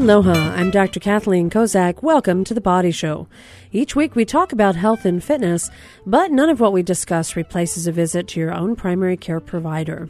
[0.00, 0.98] Aloha, I'm Dr.
[0.98, 2.02] Kathleen Kozak.
[2.02, 3.28] Welcome to The Body Show.
[3.70, 5.70] Each week we talk about health and fitness,
[6.06, 10.08] but none of what we discuss replaces a visit to your own primary care provider.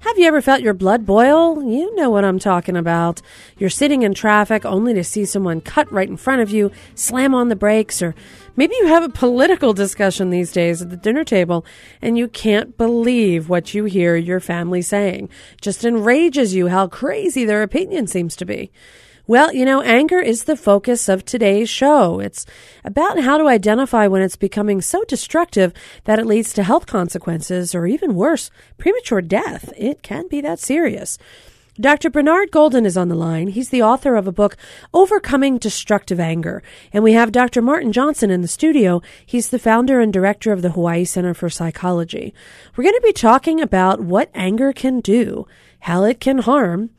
[0.00, 1.62] Have you ever felt your blood boil?
[1.62, 3.22] You know what I'm talking about.
[3.56, 7.34] You're sitting in traffic only to see someone cut right in front of you, slam
[7.34, 8.14] on the brakes, or
[8.60, 11.64] maybe you have a political discussion these days at the dinner table
[12.02, 15.30] and you can't believe what you hear your family saying.
[15.62, 18.70] Just enrages you how crazy their opinion seems to be.
[19.26, 22.20] Well, you know, anger is the focus of today's show.
[22.20, 22.44] It's
[22.84, 25.72] about how to identify when it's becoming so destructive
[26.04, 29.72] that it leads to health consequences or even worse, premature death.
[29.74, 31.16] It can be that serious.
[31.80, 32.10] Dr.
[32.10, 33.48] Bernard Golden is on the line.
[33.48, 34.58] He's the author of a book,
[34.92, 36.62] Overcoming Destructive Anger.
[36.92, 37.62] And we have Dr.
[37.62, 39.00] Martin Johnson in the studio.
[39.24, 42.34] He's the founder and director of the Hawaii Center for Psychology.
[42.76, 45.46] We're going to be talking about what anger can do,
[45.80, 46.90] how it can harm,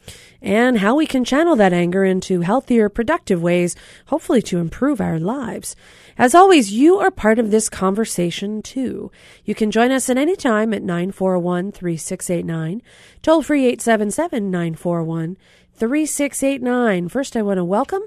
[0.41, 3.75] and how we can channel that anger into healthier, productive ways,
[4.07, 5.75] hopefully to improve our lives.
[6.21, 9.11] As always, you are part of this conversation too.
[9.43, 12.83] You can join us at any time at 941 3689,
[13.23, 15.35] toll free 877 941
[15.73, 17.09] 3689.
[17.09, 18.03] First, I want to welcome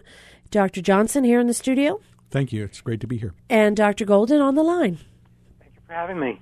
[0.53, 0.81] Dr.
[0.81, 2.01] Johnson here in the studio.
[2.31, 2.63] Thank you.
[2.63, 3.35] It's great to be here.
[3.51, 4.05] And Dr.
[4.05, 4.99] Golden on the line.
[5.59, 6.41] Thank you for having me.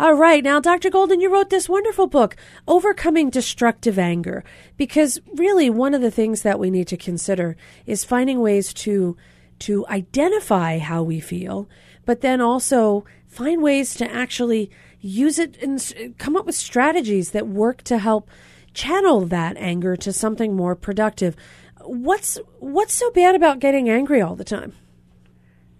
[0.00, 0.42] All right.
[0.42, 0.90] Now, Dr.
[0.90, 2.34] Golden, you wrote this wonderful book,
[2.66, 4.42] Overcoming Destructive Anger,
[4.76, 9.16] because really one of the things that we need to consider is finding ways to
[9.60, 11.68] to identify how we feel,
[12.04, 14.70] but then also find ways to actually
[15.00, 18.28] use it and come up with strategies that work to help
[18.74, 21.36] channel that anger to something more productive.
[21.82, 24.72] What's what's so bad about getting angry all the time?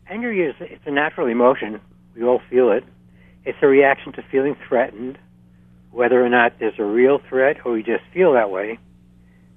[0.08, 1.80] Anger is it's a natural emotion.
[2.14, 2.84] We all feel it.
[3.44, 5.18] It's a reaction to feeling threatened,
[5.90, 8.78] whether or not there's a real threat or we just feel that way.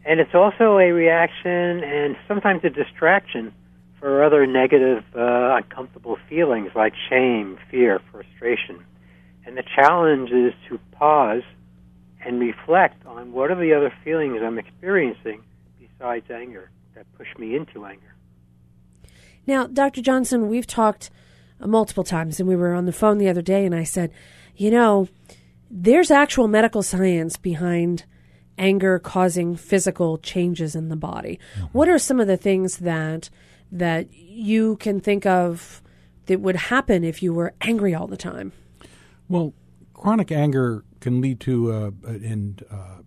[0.03, 3.53] And it's also a reaction and sometimes a distraction
[4.01, 8.83] for other negative, uh, uncomfortable feelings like shame, fear, frustration.
[9.45, 11.43] And the challenge is to pause
[12.25, 15.41] and reflect on what are the other feelings I'm experiencing
[15.79, 18.15] besides anger that push me into anger.
[19.47, 20.01] Now, Dr.
[20.01, 21.09] Johnson, we've talked
[21.67, 22.39] multiple times.
[22.39, 24.11] And we were on the phone the other day, and I said,
[24.55, 25.07] you know,
[25.69, 28.05] there's actual medical science behind
[28.57, 31.39] anger causing physical changes in the body.
[31.55, 31.65] Mm-hmm.
[31.67, 33.29] What are some of the things that
[33.71, 35.81] that you can think of
[36.25, 38.51] that would happen if you were angry all the time?
[39.27, 39.53] Well,
[39.93, 43.01] chronic anger can lead to uh, in uh,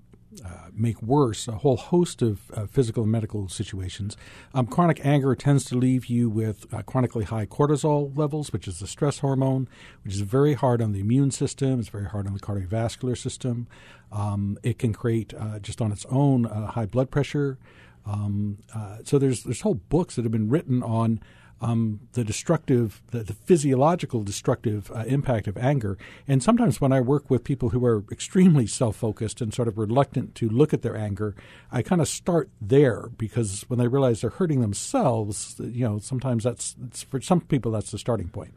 [0.44, 4.16] uh, make worse a whole host of uh, physical and medical situations.
[4.52, 8.80] Um, chronic anger tends to leave you with uh, chronically high cortisol levels, which is
[8.80, 9.68] the stress hormone,
[10.02, 11.78] which is very hard on the immune system.
[11.78, 13.68] It's very hard on the cardiovascular system.
[14.10, 17.58] Um, it can create uh, just on its own uh, high blood pressure.
[18.06, 18.58] Um,
[19.04, 21.20] so there's there's whole books that have been written on
[21.60, 25.96] um, the destructive, the, the physiological destructive uh, impact of anger.
[26.28, 29.78] And sometimes when I work with people who are extremely self focused and sort of
[29.78, 31.34] reluctant to look at their anger,
[31.72, 36.44] I kind of start there because when they realize they're hurting themselves, you know, sometimes
[36.44, 36.76] that's,
[37.08, 38.54] for some people, that's the starting point.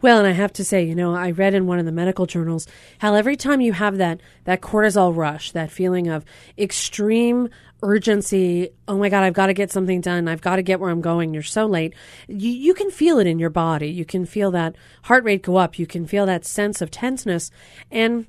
[0.00, 2.26] Well, and I have to say, you know, I read in one of the medical
[2.26, 6.24] journals how every time you have that that cortisol rush, that feeling of
[6.56, 7.48] extreme
[7.82, 10.28] urgency, oh my god, I've got to get something done.
[10.28, 11.34] I've got to get where I'm going.
[11.34, 11.94] You're so late.
[12.28, 13.88] You you can feel it in your body.
[13.88, 15.78] You can feel that heart rate go up.
[15.78, 17.50] You can feel that sense of tenseness
[17.90, 18.26] and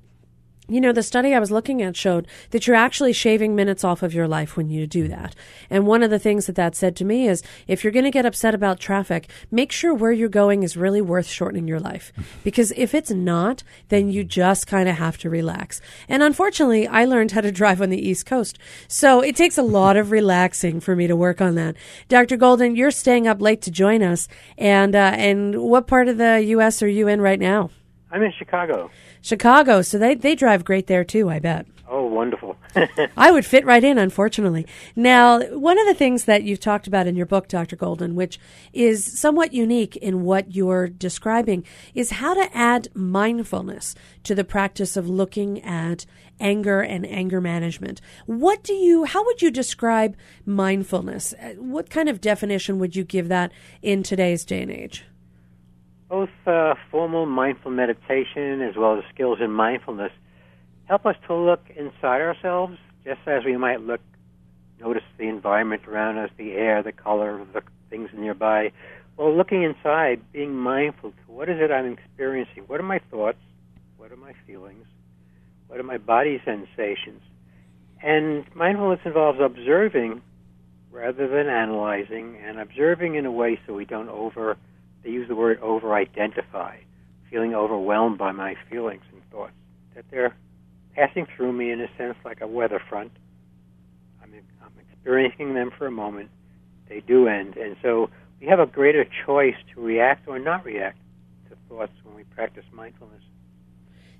[0.69, 4.03] you know, the study I was looking at showed that you're actually shaving minutes off
[4.03, 5.35] of your life when you do that.
[5.69, 8.11] And one of the things that that said to me is if you're going to
[8.11, 12.11] get upset about traffic, make sure where you're going is really worth shortening your life.
[12.41, 15.81] Because if it's not, then you just kind of have to relax.
[16.07, 18.57] And unfortunately, I learned how to drive on the East Coast.
[18.87, 21.75] So it takes a lot of relaxing for me to work on that.
[22.07, 22.37] Dr.
[22.37, 24.27] Golden, you're staying up late to join us.
[24.57, 26.81] And, uh, and what part of the U.S.
[26.81, 27.69] are you in right now?
[28.11, 28.89] I'm in Chicago.
[29.21, 31.29] Chicago, so they they drive great there too.
[31.29, 31.65] I bet.
[31.91, 32.55] Oh, wonderful.
[33.17, 34.67] I would fit right in, unfortunately.
[34.95, 37.75] Now, one of the things that you've talked about in your book, Dr.
[37.75, 38.39] Golden, which
[38.73, 41.65] is somewhat unique in what you're describing,
[41.95, 46.05] is how to add mindfulness to the practice of looking at
[46.39, 48.01] anger and anger management.
[48.27, 50.15] What do you, how would you describe
[50.45, 51.33] mindfulness?
[51.57, 53.51] What kind of definition would you give that
[53.81, 55.05] in today's day and age?
[56.09, 60.11] Both uh, formal mindful meditation as well as skills in mindfulness
[60.85, 64.01] help us to look inside ourselves just as we might look
[64.81, 68.71] notice the environment around us the air the color the things nearby.
[69.17, 72.63] Well looking inside being mindful to what is it i'm experiencing?
[72.67, 73.37] What are my thoughts?
[73.97, 74.85] What are my feelings?
[75.67, 77.21] What are my body sensations?
[78.01, 80.21] And mindfulness involves observing
[80.91, 84.57] rather than analyzing and observing in a way so we don't over,
[85.03, 86.77] they use the word over identify,
[87.29, 89.53] feeling overwhelmed by my feelings and thoughts,
[89.95, 90.35] that they're
[90.95, 93.11] passing through me in a sense like a weather front.
[94.21, 96.29] I'm, I'm experiencing them for a moment.
[96.87, 97.55] They do end.
[97.55, 98.09] And so
[98.41, 100.97] we have a greater choice to react or not react
[101.49, 103.21] to thoughts when we practice mindfulness.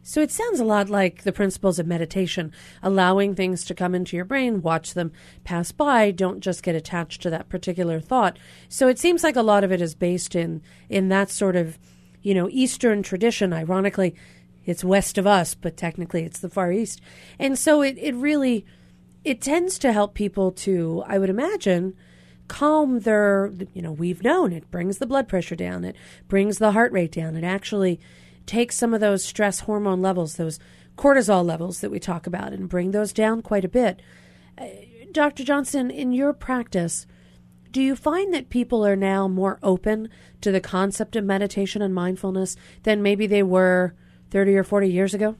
[0.02, 2.52] So it sounds a lot like the principles of meditation,
[2.82, 5.12] allowing things to come into your brain, watch them
[5.44, 8.40] pass by, don't just get attached to that particular thought.
[8.70, 11.78] So it seems like a lot of it is based in in that sort of,
[12.22, 13.54] you know, Eastern tradition.
[13.54, 14.16] Ironically,
[14.66, 17.02] it's west of us, but technically it's the Far East.
[17.38, 18.66] And so it, it really
[19.24, 21.94] it tends to help people to, I would imagine,
[22.48, 25.96] calm their you know, we've known it brings the blood pressure down, it
[26.28, 28.00] brings the heart rate down, it actually
[28.50, 30.60] take some of those stress hormone levels, those
[30.98, 34.02] cortisol levels that we talk about, and bring those down quite a bit.
[34.58, 34.66] Uh,
[35.12, 35.44] Dr.
[35.44, 37.06] Johnson, in your practice,
[37.72, 40.10] do you find that people are now more open
[40.42, 43.94] to the concept of meditation and mindfulness than maybe they were
[44.32, 45.36] 30 or 40 years ago?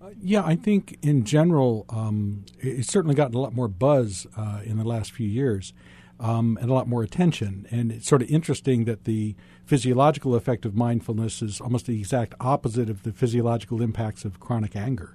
[0.00, 4.60] Uh, yeah, I think in general, um, it's certainly gotten a lot more buzz uh,
[4.64, 5.72] in the last few years
[6.20, 7.66] um, and a lot more attention.
[7.72, 9.34] And it's sort of interesting that the
[9.70, 14.74] physiological effect of mindfulness is almost the exact opposite of the physiological impacts of chronic
[14.74, 15.14] anger.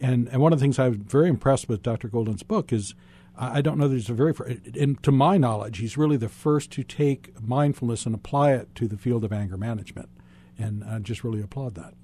[0.00, 2.06] And, and one of the things I was very impressed with Dr.
[2.06, 2.94] Golden's book is
[3.36, 4.32] I don't know that he's a very,
[4.80, 8.86] and to my knowledge, he's really the first to take mindfulness and apply it to
[8.86, 10.08] the field of anger management.
[10.56, 11.94] And I just really applaud that.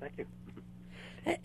[0.00, 0.26] Thank you.
[1.26, 1.36] And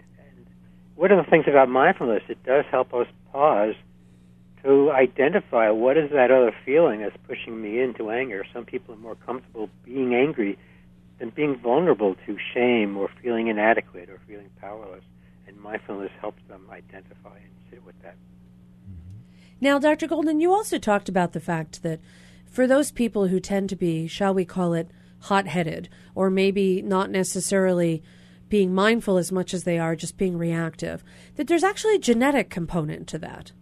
[0.96, 3.76] one of the things about mindfulness, it does help us pause
[4.64, 8.46] to identify what is that other feeling that's pushing me into anger.
[8.54, 10.58] Some people are more comfortable being angry
[11.20, 15.04] than being vulnerable to shame or feeling inadequate or feeling powerless.
[15.48, 18.16] And mindfulness helps them identify and sit with that.
[18.90, 19.20] Mm-hmm.
[19.62, 20.08] Now, Dr.
[20.08, 22.00] Golden, you also talked about the fact that
[22.46, 24.90] for those people who tend to be, shall we call it,
[25.22, 28.04] hot headed, or maybe not necessarily
[28.50, 31.04] being mindful as much as they are just being reactive,
[31.36, 33.54] that there's actually a genetic component to that.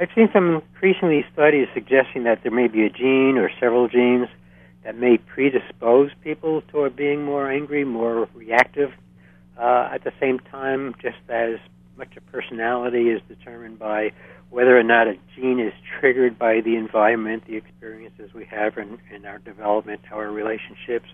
[0.00, 4.28] I've seen some increasingly studies suggesting that there may be a gene or several genes
[4.84, 8.92] that may predispose people toward being more angry, more reactive.
[9.58, 11.58] Uh, at the same time, just as
[11.96, 14.12] much a personality is determined by
[14.50, 18.98] whether or not a gene is triggered by the environment, the experiences we have in,
[19.12, 21.08] in our development, our relationships,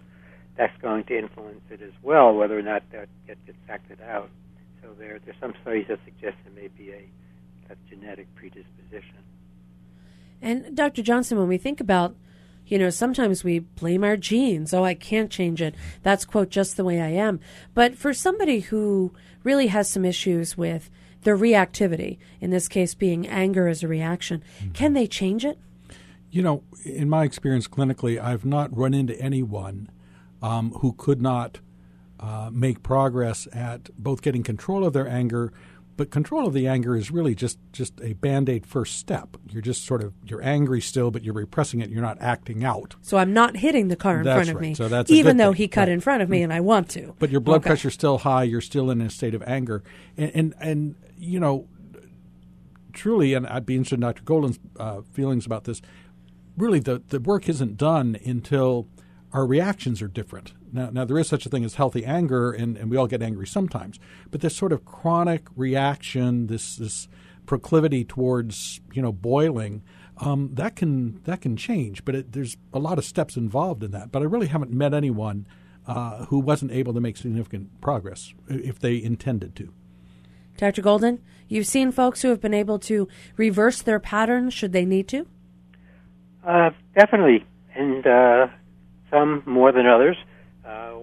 [0.58, 3.40] that's going to influence it as well, whether or not that gets
[3.70, 4.28] acted out.
[4.82, 7.08] So there, there's some studies that suggest there may be a
[7.68, 9.18] that genetic predisposition.
[10.42, 11.02] And Dr.
[11.02, 12.14] Johnson, when we think about,
[12.66, 14.74] you know, sometimes we blame our genes.
[14.74, 15.74] Oh, I can't change it.
[16.02, 17.40] That's quote just the way I am.
[17.72, 19.12] But for somebody who
[19.42, 20.90] really has some issues with
[21.22, 24.72] their reactivity, in this case being anger as a reaction, mm-hmm.
[24.72, 25.58] can they change it?
[26.30, 29.88] You know, in my experience clinically, I've not run into anyone
[30.42, 31.60] um, who could not
[32.20, 35.52] uh, make progress at both getting control of their anger
[35.96, 39.84] but control of the anger is really just just a band-aid first step you're just
[39.84, 43.32] sort of you're angry still but you're repressing it you're not acting out so i'm
[43.32, 44.68] not hitting the car in that's front of right.
[44.68, 45.58] me so that's even though thing.
[45.58, 45.90] he cut right.
[45.90, 47.68] in front of me and i want to but your blood okay.
[47.68, 49.82] pressure's still high you're still in a state of anger
[50.16, 51.66] and and, and you know
[52.92, 55.82] truly and i'd be interested in dr golden's uh, feelings about this
[56.56, 58.88] really the, the work isn't done until
[59.34, 60.52] our reactions are different.
[60.74, 63.22] Now, now there is such a thing as healthy anger, and, and we all get
[63.22, 64.00] angry sometimes.
[64.30, 67.08] But this sort of chronic reaction, this this
[67.46, 69.82] proclivity towards you know boiling,
[70.18, 72.04] um, that can that can change.
[72.04, 74.10] But it, there's a lot of steps involved in that.
[74.10, 75.46] But I really haven't met anyone
[75.86, 79.72] uh, who wasn't able to make significant progress if they intended to.
[80.56, 80.82] Dr.
[80.82, 85.06] Golden, you've seen folks who have been able to reverse their patterns should they need
[85.08, 85.26] to.
[86.44, 88.46] Uh, definitely, and uh,
[89.10, 90.16] some more than others.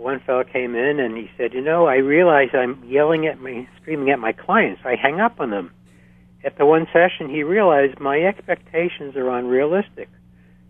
[0.02, 3.70] One fellow came in and he said, "You know, I realize I'm yelling at me,
[3.80, 4.82] screaming at my clients.
[4.84, 5.70] I hang up on them."
[6.44, 10.10] At the one session, he realized my expectations are unrealistic.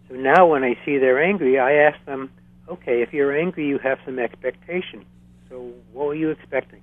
[0.10, 2.30] So now, when I see they're angry, I ask them,
[2.68, 5.06] "Okay, if you're angry, you have some expectation.
[5.48, 6.82] So, what were you expecting?"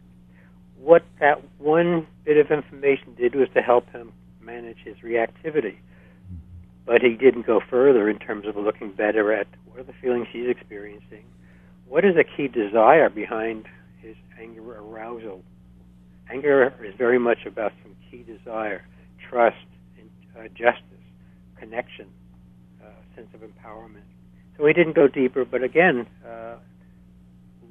[0.78, 5.76] What that one bit of information did was to help him manage his reactivity
[6.86, 10.26] but he didn't go further in terms of looking better at what are the feelings
[10.32, 11.22] he's experiencing,
[11.88, 13.66] what is the key desire behind
[14.00, 15.42] his anger arousal.
[16.30, 18.86] Anger is very much about some key desire,
[19.28, 19.56] trust,
[19.98, 20.84] and, uh, justice,
[21.56, 22.06] connection,
[22.82, 24.04] uh, sense of empowerment.
[24.56, 26.56] So we didn't go deeper, but again, uh,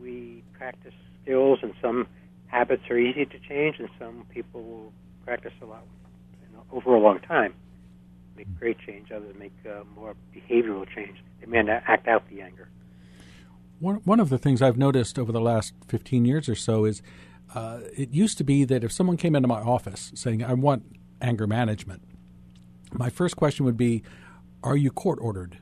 [0.01, 2.07] we practice skills, and some
[2.47, 4.93] habits are easy to change, and some people will
[5.25, 5.83] practice a lot
[6.41, 7.53] you know, over a long time.
[8.36, 9.12] make great change.
[9.12, 11.17] Others make uh, more behavioral change.
[11.39, 12.69] They may not act out the anger.
[13.79, 17.01] One, one of the things I've noticed over the last 15 years or so is
[17.53, 20.84] uh, it used to be that if someone came into my office saying, I want
[21.22, 22.01] anger management,
[22.91, 24.03] my first question would be,
[24.63, 25.60] Are you court ordered?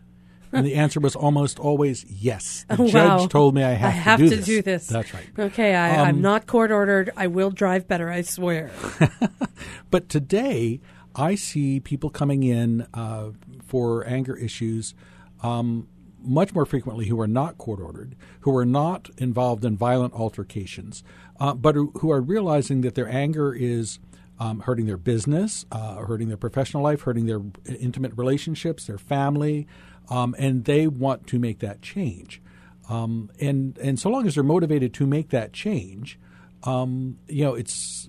[0.54, 2.66] And the answer was almost always yes.
[2.70, 3.28] The Oh, judge wow.
[3.28, 4.46] told me I have, I have to, to do, this.
[4.46, 4.88] do this.
[4.88, 5.26] That's right.
[5.38, 7.10] Okay, I, Um, I'm not court ordered.
[7.18, 8.72] I will drive better, I swear.
[9.92, 10.80] But today,
[11.16, 13.32] I see people coming in uh,
[13.66, 14.94] for anger issues
[15.42, 15.88] um,
[16.26, 21.04] much more frequently who are not court ordered, who are not involved in violent altercations,
[21.40, 24.00] uh, but who, are realizing that their anger is
[24.40, 27.42] um, hurting their business, uh, hurting their professional life, hurting their
[27.80, 29.68] intimate relationships, their family,
[30.10, 32.42] um, and they want to make that change.
[32.90, 36.20] Um, and and so long as they're motivated to make that change,
[36.64, 38.08] um, you know, it's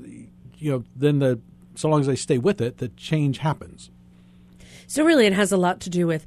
[0.59, 1.41] you know, then the
[1.75, 3.91] so long as they stay with it, the change happens.
[4.87, 6.25] So, really, it has a lot to do with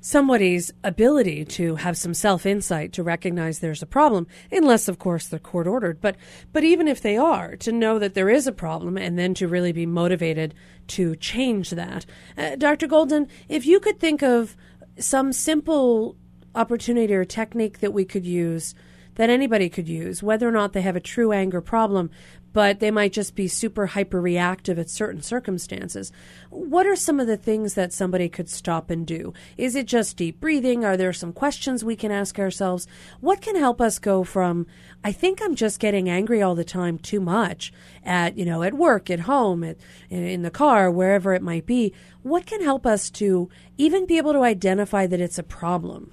[0.00, 5.26] somebody's ability to have some self insight to recognize there's a problem, unless, of course,
[5.28, 6.00] they're court ordered.
[6.00, 6.16] But,
[6.52, 9.48] but even if they are, to know that there is a problem and then to
[9.48, 10.54] really be motivated
[10.88, 12.06] to change that.
[12.36, 12.86] Uh, Dr.
[12.86, 14.56] Golden, if you could think of
[14.98, 16.16] some simple
[16.54, 18.74] opportunity or technique that we could use
[19.16, 22.10] that anybody could use, whether or not they have a true anger problem,
[22.56, 26.10] but they might just be super hyper reactive at certain circumstances.
[26.48, 29.34] What are some of the things that somebody could stop and do?
[29.58, 30.82] Is it just deep breathing?
[30.82, 32.88] Are there some questions we can ask ourselves?
[33.20, 34.66] What can help us go from,
[35.04, 38.72] I think I'm just getting angry all the time too much at, you know, at
[38.72, 39.76] work, at home, at,
[40.08, 41.92] in the car, wherever it might be?
[42.22, 46.10] What can help us to even be able to identify that it's a problem?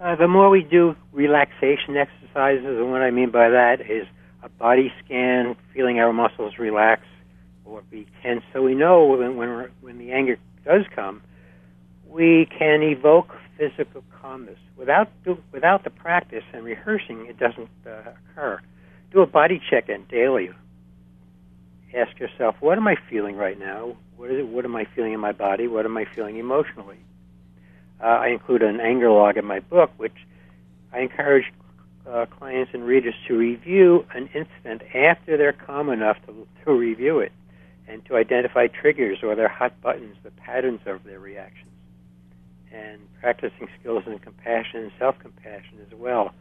[0.00, 4.06] Uh, the more we do relaxation exercises, and what I mean by that is
[4.42, 7.02] a body scan, feeling our muscles relax
[7.64, 11.22] or be tense, so we know when when, when the anger does come,
[12.08, 17.26] we can evoke physical calmness without do, without the practice and rehearsing.
[17.26, 18.60] It doesn't uh, occur.
[19.10, 20.50] Do a body check-in daily.
[21.94, 23.96] Ask yourself, what am I feeling right now?
[24.16, 24.46] What is it?
[24.46, 25.68] What am I feeling in my body?
[25.68, 26.98] What am I feeling emotionally?
[28.02, 30.16] Uh, I include an anger log in my book, which
[30.92, 31.44] I encourage
[32.08, 37.20] uh, clients and readers to review an incident after they're calm enough to, to review
[37.20, 37.32] it
[37.86, 41.70] and to identify triggers or their hot buttons, the patterns of their reactions,
[42.72, 46.32] and practicing skills in compassion and self compassion as well.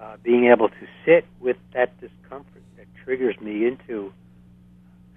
[0.00, 4.12] Uh, being able to sit with that discomfort that triggers me into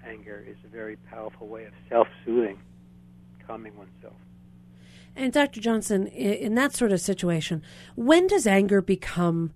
[0.06, 2.58] anger is a very powerful way of self soothing,
[3.46, 4.14] calming oneself.
[5.16, 5.60] And Dr.
[5.60, 7.62] Johnson, in that sort of situation,
[7.96, 9.52] when does anger become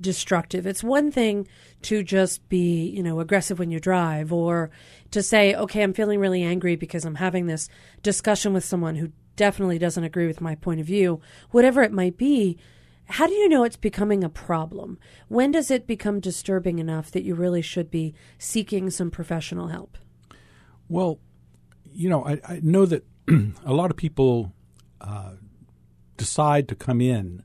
[0.00, 0.66] destructive?
[0.66, 1.46] It's one thing
[1.82, 4.70] to just be, you know, aggressive when you drive or
[5.10, 7.68] to say, okay, I'm feeling really angry because I'm having this
[8.02, 12.16] discussion with someone who definitely doesn't agree with my point of view, whatever it might
[12.16, 12.58] be.
[13.06, 14.98] How do you know it's becoming a problem?
[15.28, 19.96] When does it become disturbing enough that you really should be seeking some professional help?
[20.88, 21.18] Well,
[21.94, 23.04] you know, I, I know that
[23.64, 24.52] a lot of people
[25.00, 25.32] uh,
[26.16, 27.42] decide to come in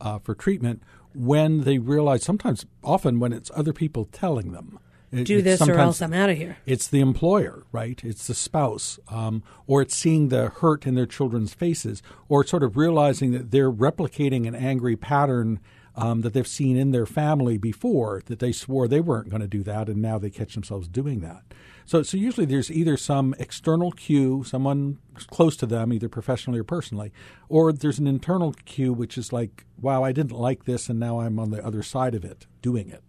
[0.00, 0.82] uh, for treatment
[1.16, 4.78] when they realize, sometimes, often when it's other people telling them.
[5.12, 6.58] It- Do this or else I'm out of here.
[6.66, 7.98] It's the employer, right?
[8.04, 12.62] It's the spouse, um, or it's seeing the hurt in their children's faces, or sort
[12.64, 15.60] of realizing that they're replicating an angry pattern
[15.94, 19.48] um, that they've seen in their family before, that they swore they weren't going to
[19.48, 21.42] do that, and now they catch themselves doing that.
[21.86, 26.64] So, so usually there's either some external cue, someone close to them, either professionally or
[26.64, 27.12] personally,
[27.48, 31.20] or there's an internal cue, which is like, wow, I didn't like this, and now
[31.20, 33.04] I'm on the other side of it, doing it.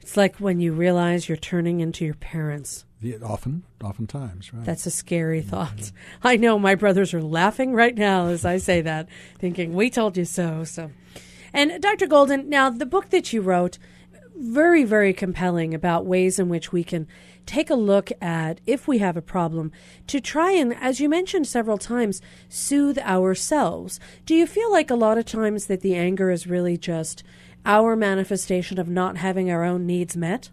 [0.00, 2.84] It's like when you realize you're turning into your parents.
[3.00, 4.64] The- Often, oftentimes, right?
[4.64, 5.50] That's a scary mm-hmm.
[5.50, 5.90] thought.
[6.22, 10.16] I know my brothers are laughing right now as I say that, thinking, we told
[10.16, 10.62] you so.
[10.62, 10.92] So,
[11.52, 12.06] and Dr.
[12.06, 13.78] Golden, now the book that you wrote,
[14.36, 17.06] very, very compelling about ways in which we can
[17.46, 19.72] take a look at if we have a problem
[20.06, 24.00] to try and, as you mentioned several times, soothe ourselves.
[24.26, 27.22] Do you feel like a lot of times that the anger is really just
[27.64, 30.50] our manifestation of not having our own needs met?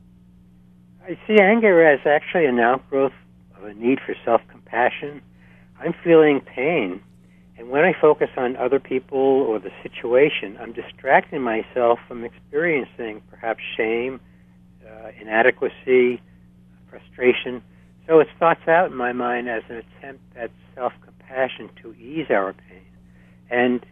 [1.04, 3.14] I see anger as actually an outgrowth
[3.56, 5.22] of a need for self compassion.
[5.80, 7.02] I'm feeling pain,
[7.58, 13.22] and when I focus on other people or the situation, I'm distracting myself from experiencing
[13.30, 14.20] perhaps shame,
[14.86, 16.22] uh, inadequacy,
[16.90, 17.62] frustration.
[18.08, 22.28] So it starts out in my mind as an attempt at self compassion to ease
[22.30, 22.86] our pain.
[23.50, 23.86] And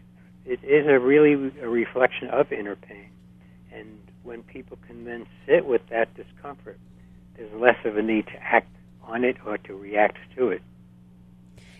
[0.45, 3.09] it is a really a reflection of inner pain.
[3.71, 6.79] And when people can then sit with that discomfort,
[7.35, 8.69] there's less of a need to act
[9.03, 10.61] on it or to react to it.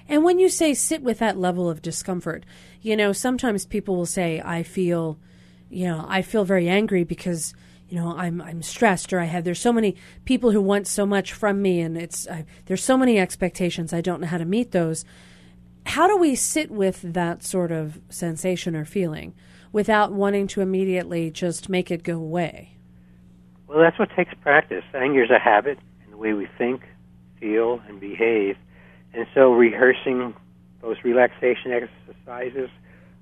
[0.07, 2.45] And when you say sit with that level of discomfort,
[2.81, 5.17] you know, sometimes people will say, I feel,
[5.69, 7.53] you know, I feel very angry because,
[7.88, 11.06] you know, I'm, I'm stressed or I have, there's so many people who want so
[11.06, 13.94] much from me and it's, I, there's so many expectations.
[13.94, 15.06] I don't know how to meet those.
[15.86, 19.36] How do we sit with that sort of sensation or feeling
[19.72, 22.75] without wanting to immediately just make it go away?
[23.68, 24.84] Well, that's what takes practice.
[24.94, 26.84] Anger is a habit in the way we think,
[27.39, 28.58] feel, and behave.
[29.13, 30.34] And so rehearsing
[30.82, 32.70] those relaxation exercises,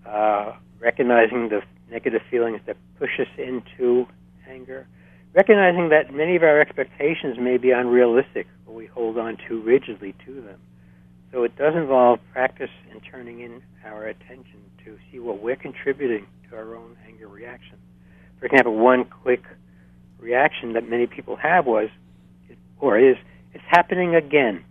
[0.06, 4.08] uh, recognizing the negative feelings that push us into
[4.50, 4.88] anger,
[5.34, 10.14] recognizing that many of our expectations may be unrealistic or we hold on too rigidly
[10.26, 10.60] to them.
[11.32, 16.28] So it does involve practice in turning in our attention to see what we're contributing
[16.50, 17.78] to our own anger reaction.
[18.40, 19.44] For example, one quick
[20.20, 21.90] reaction that many people have was,
[22.80, 23.18] or is,
[23.54, 24.64] it's happening again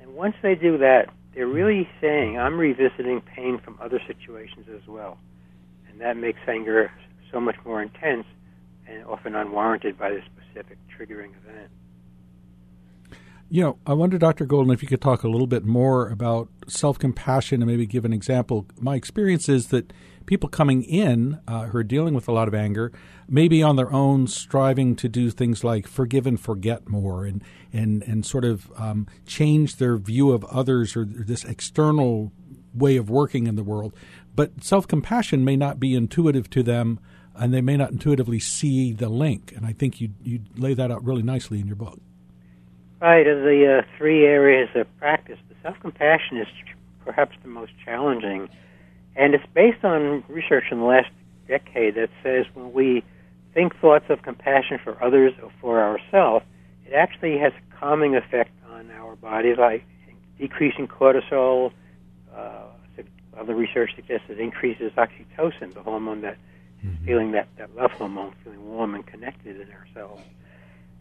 [0.00, 4.86] And once they do that, they're really saying, I'm revisiting pain from other situations as
[4.86, 5.18] well.
[5.88, 6.90] And that makes anger
[7.30, 8.26] so much more intense
[8.86, 11.70] and often unwarranted by the specific triggering event.
[13.48, 14.46] You know, I wonder, Dr.
[14.46, 18.06] Golden, if you could talk a little bit more about self compassion and maybe give
[18.06, 18.66] an example.
[18.80, 19.92] My experience is that
[20.24, 22.92] people coming in uh, who are dealing with a lot of anger
[23.28, 27.42] may be on their own striving to do things like forgive and forget more and,
[27.72, 32.32] and, and sort of um, change their view of others or this external
[32.74, 33.94] way of working in the world.
[34.34, 37.00] But self compassion may not be intuitive to them
[37.36, 39.52] and they may not intuitively see the link.
[39.56, 41.98] And I think you, you lay that out really nicely in your book.
[43.00, 43.26] Right.
[43.26, 46.46] Of the uh, three areas of practice, the self compassion is
[47.04, 48.48] perhaps the most challenging
[49.16, 51.10] and it's based on research in the last
[51.48, 53.04] decade that says when we
[53.52, 56.44] think thoughts of compassion for others or for ourselves,
[56.86, 59.84] it actually has a calming effect on our bodies, like
[60.38, 61.72] decreasing cortisol.
[62.34, 62.64] Uh,
[63.38, 66.36] other research suggests it increases oxytocin, the hormone that
[66.84, 67.04] mm-hmm.
[67.04, 70.22] feeling that, that love hormone, feeling warm and connected in ourselves.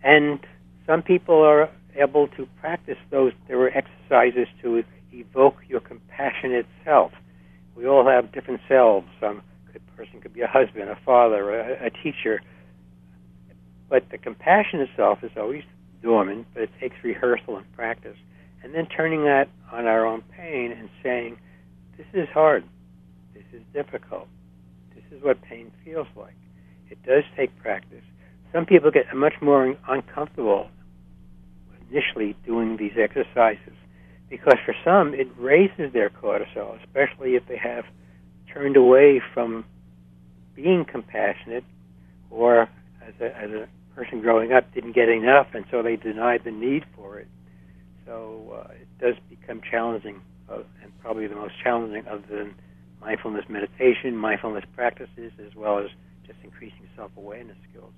[0.03, 0.39] And
[0.85, 3.33] some people are able to practice those.
[3.47, 7.11] There are exercises to evoke your compassionate self
[7.75, 9.07] we all have different selves.
[9.19, 9.41] Some
[9.95, 12.41] person could be a husband, a father, a, a teacher.
[13.89, 15.63] But the compassion itself is always
[16.01, 18.17] dormant, but it takes rehearsal and practice.
[18.63, 21.37] And then turning that on our own pain and saying,
[21.97, 22.63] this is hard.
[23.33, 24.27] This is difficult.
[25.11, 26.35] Is what pain feels like.
[26.89, 28.03] It does take practice.
[28.53, 30.69] Some people get much more uncomfortable
[31.89, 33.73] initially doing these exercises
[34.29, 37.83] because for some it raises their cortisol, especially if they have
[38.53, 39.65] turned away from
[40.55, 41.65] being compassionate,
[42.29, 42.69] or
[43.05, 46.51] as a, as a person growing up didn't get enough, and so they denied the
[46.51, 47.27] need for it.
[48.05, 52.55] So uh, it does become challenging, and probably the most challenging other than
[53.01, 55.89] mindfulness meditation, mindfulness practices, as well as
[56.25, 57.91] just increasing self awareness skills.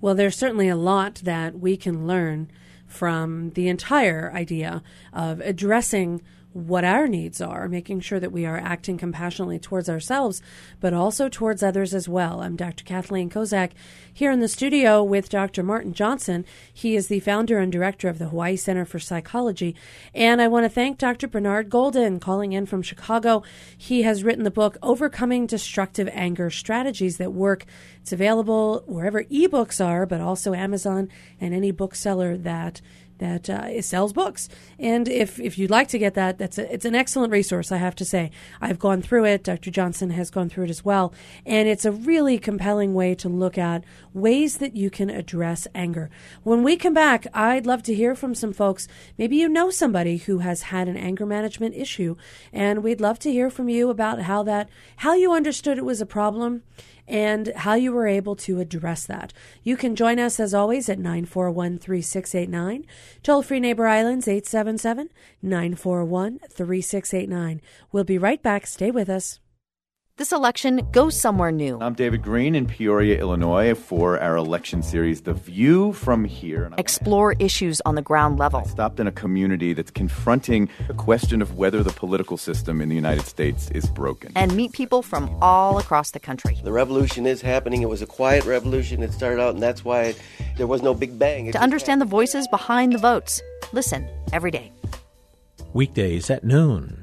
[0.00, 2.50] Well, there's certainly a lot that we can learn
[2.86, 8.58] from the entire idea of addressing what our needs are, making sure that we are
[8.58, 10.42] acting compassionately towards ourselves,
[10.80, 12.40] but also towards others as well.
[12.40, 12.84] I'm Dr.
[12.84, 13.70] Kathleen Kozak
[14.12, 15.62] here in the studio with Dr.
[15.62, 16.44] Martin Johnson.
[16.72, 19.76] He is the founder and director of the Hawaii Center for Psychology.
[20.12, 21.28] And I want to thank Dr.
[21.28, 23.44] Bernard Golden calling in from Chicago.
[23.76, 27.64] He has written the book Overcoming Destructive Anger Strategies That Work.
[28.02, 31.08] It's available wherever ebooks are, but also Amazon
[31.40, 32.80] and any bookseller that
[33.20, 34.48] that uh, sells books.
[34.78, 37.76] And if, if you'd like to get that, that's a, it's an excellent resource, I
[37.76, 38.30] have to say.
[38.60, 39.44] I've gone through it.
[39.44, 39.70] Dr.
[39.70, 41.14] Johnson has gone through it as well.
[41.46, 46.10] And it's a really compelling way to look at ways that you can address anger.
[46.42, 48.88] When we come back, I'd love to hear from some folks.
[49.16, 52.16] Maybe you know somebody who has had an anger management issue,
[52.52, 56.00] and we'd love to hear from you about how that, how you understood it was
[56.00, 56.62] a problem
[57.10, 59.32] and how you were able to address that.
[59.62, 62.86] You can join us as always at 941 3689.
[63.22, 65.10] Toll free Neighbor Islands 877
[65.42, 67.60] 941 3689.
[67.92, 68.66] We'll be right back.
[68.66, 69.40] Stay with us.
[70.20, 71.80] This election goes somewhere new.
[71.80, 76.70] I'm David Greene in Peoria, Illinois, for our election series, The View from Here.
[76.76, 78.60] Explore issues on the ground level.
[78.60, 82.90] I stopped in a community that's confronting the question of whether the political system in
[82.90, 84.30] the United States is broken.
[84.36, 86.60] And meet people from all across the country.
[86.62, 87.80] The revolution is happening.
[87.80, 89.02] It was a quiet revolution.
[89.02, 90.14] It started out, and that's why
[90.58, 91.46] there was no big bang.
[91.46, 92.10] It to understand happened.
[92.10, 93.40] the voices behind the votes,
[93.72, 94.70] listen every day.
[95.72, 96.99] Weekdays at noon.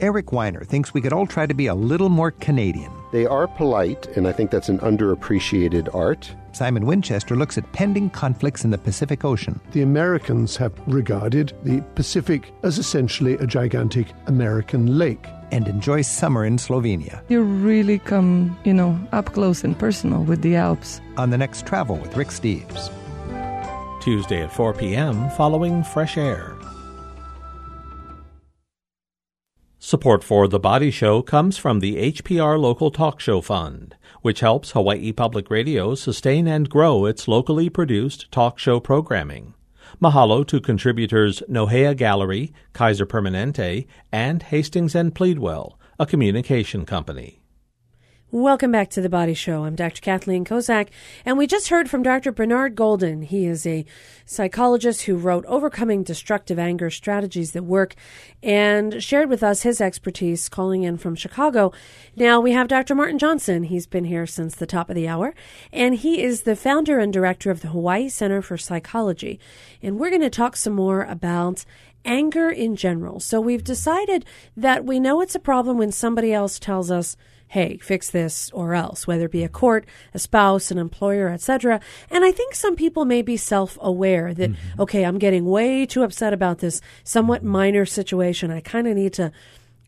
[0.00, 2.90] Eric Weiner thinks we could all try to be a little more Canadian.
[3.12, 6.34] They are polite, and I think that's an underappreciated art.
[6.52, 9.60] Simon Winchester looks at pending conflicts in the Pacific Ocean.
[9.72, 15.26] The Americans have regarded the Pacific as essentially a gigantic American lake.
[15.52, 17.22] And enjoy summer in Slovenia.
[17.28, 21.00] You really come, you know, up close and personal with the Alps.
[21.16, 22.90] On the next travel with Rick Steves.
[24.00, 25.28] Tuesday at 4 p.m.
[25.30, 26.54] following Fresh Air.
[29.90, 34.70] Support for The Body Show comes from the HPR Local Talk Show Fund, which helps
[34.70, 39.54] Hawaii Public Radio sustain and grow its locally produced talk show programming.
[40.00, 47.39] Mahalo to contributors Nohea Gallery, Kaiser Permanente, and Hastings and Pleadwell, a communication company.
[48.32, 49.64] Welcome back to the Body Show.
[49.64, 50.00] I'm Dr.
[50.00, 50.90] Kathleen Kozak,
[51.24, 52.30] and we just heard from Dr.
[52.30, 53.22] Bernard Golden.
[53.22, 53.84] He is a
[54.24, 57.96] psychologist who wrote Overcoming Destructive Anger Strategies That Work
[58.40, 61.72] and shared with us his expertise calling in from Chicago.
[62.14, 62.94] Now we have Dr.
[62.94, 63.64] Martin Johnson.
[63.64, 65.34] He's been here since the top of the hour,
[65.72, 69.40] and he is the founder and director of the Hawaii Center for Psychology.
[69.82, 71.64] And we're going to talk some more about
[72.04, 73.18] anger in general.
[73.18, 74.24] So we've decided
[74.56, 77.16] that we know it's a problem when somebody else tells us,
[77.50, 79.84] hey, fix this or else, whether it be a court,
[80.14, 81.80] a spouse, an employer, etc.
[82.08, 84.82] And I think some people may be self-aware that, mm-hmm.
[84.82, 88.52] okay, I'm getting way too upset about this somewhat minor situation.
[88.52, 89.32] I kind of need to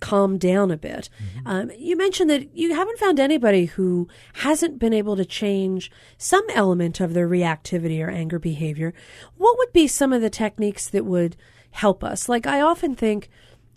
[0.00, 1.08] calm down a bit.
[1.24, 1.46] Mm-hmm.
[1.46, 6.44] Um, you mentioned that you haven't found anybody who hasn't been able to change some
[6.52, 8.92] element of their reactivity or anger behavior.
[9.36, 11.36] What would be some of the techniques that would
[11.70, 12.28] help us?
[12.28, 13.30] Like, I often think,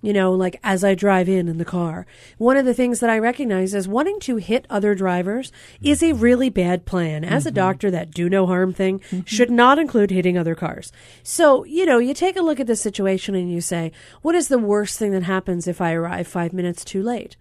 [0.06, 2.06] you know, like as I drive in in the car.
[2.38, 6.14] One of the things that I recognize is wanting to hit other drivers is a
[6.14, 7.24] really bad plan.
[7.24, 7.50] As mm-hmm.
[7.50, 9.22] a doctor, that do no harm thing mm-hmm.
[9.26, 10.92] should not include hitting other cars.
[11.24, 13.92] So, you know, you take a look at the situation and you say,
[14.22, 17.36] what is the worst thing that happens if I arrive five minutes too late?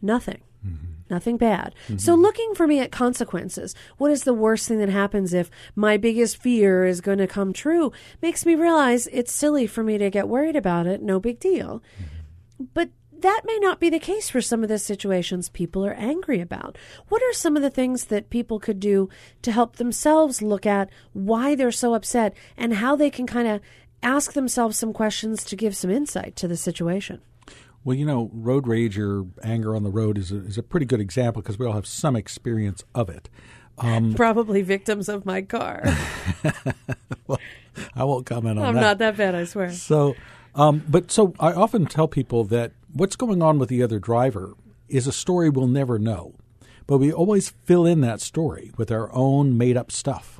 [0.00, 0.40] Nothing.
[0.66, 1.74] Mm-hmm nothing bad.
[1.84, 1.98] Mm-hmm.
[1.98, 3.74] So looking for me at consequences.
[3.98, 7.52] What is the worst thing that happens if my biggest fear is going to come
[7.52, 7.92] true?
[8.22, 11.02] Makes me realize it's silly for me to get worried about it.
[11.02, 11.82] No big deal.
[12.00, 12.64] Mm-hmm.
[12.74, 12.90] But
[13.20, 16.76] that may not be the case for some of the situations people are angry about.
[17.08, 19.08] What are some of the things that people could do
[19.42, 23.60] to help themselves look at why they're so upset and how they can kind of
[24.02, 27.20] ask themselves some questions to give some insight to the situation?
[27.86, 30.86] Well, you know, road rage or anger on the road is a, is a pretty
[30.86, 33.28] good example because we all have some experience of it.
[33.78, 35.84] Um, Probably victims of my car.
[37.28, 37.38] well,
[37.94, 38.80] I won't comment on I'm that.
[38.80, 39.70] I'm not that bad, I swear.
[39.70, 40.16] So,
[40.56, 44.54] um, but so I often tell people that what's going on with the other driver
[44.88, 46.34] is a story we'll never know,
[46.88, 50.35] but we always fill in that story with our own made up stuff.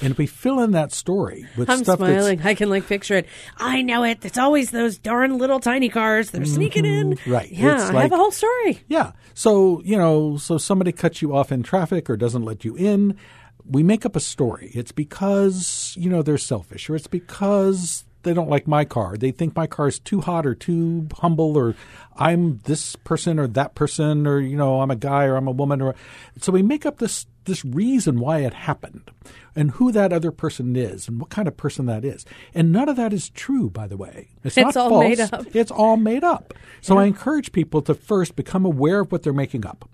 [0.00, 2.40] And if we fill in that story with I'm stuff smiling.
[2.42, 3.26] I can like picture it.
[3.56, 4.24] I know it.
[4.24, 6.30] It's always those darn little tiny cars.
[6.30, 7.14] They're sneaking in.
[7.14, 7.32] Mm-hmm.
[7.32, 7.50] Right.
[7.50, 8.80] Yeah, it's I like, have a whole story.
[8.88, 9.12] Yeah.
[9.34, 13.16] So, you know, so somebody cuts you off in traffic or doesn't let you in.
[13.64, 14.70] We make up a story.
[14.74, 19.16] It's because, you know, they're selfish or it's because they don't like my car.
[19.16, 21.74] They think my car is too hot or too humble or
[22.16, 25.52] I'm this person or that person or you know I'm a guy or I'm a
[25.52, 25.94] woman or
[26.40, 29.10] so we make up this this reason why it happened
[29.56, 32.24] and who that other person is and what kind of person that is.
[32.54, 34.28] And none of that is true, by the way.
[34.44, 35.04] It's, it's not all false.
[35.04, 35.46] made up.
[35.56, 36.54] It's all made up.
[36.80, 37.00] So yeah.
[37.00, 39.88] I encourage people to first become aware of what they're making up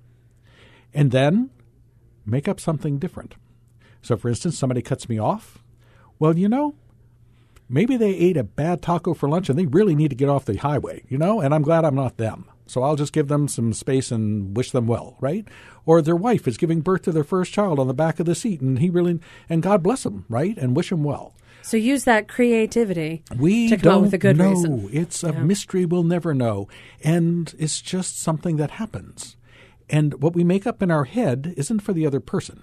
[0.93, 1.51] and then
[2.27, 3.37] make up something different.
[4.03, 5.65] So, for instance, somebody cuts me off.
[6.19, 6.75] Well, you know,
[7.69, 10.45] maybe they ate a bad taco for lunch and they really need to get off
[10.45, 12.45] the highway, you know, and I'm glad I'm not them.
[12.67, 15.47] So I'll just give them some space and wish them well, right?
[15.85, 18.35] Or their wife is giving birth to their first child on the back of the
[18.35, 20.57] seat and he really, and God bless them, right?
[20.57, 21.35] And wish them well.
[21.61, 24.51] So use that creativity we to come don't up with a good know.
[24.51, 24.89] reason.
[24.93, 25.43] It's a Yeah.
[25.45, 26.69] mystery we'll never know.
[27.03, 29.37] And it's just something that happens.
[29.91, 32.63] And what we make up in our head isn't for the other person.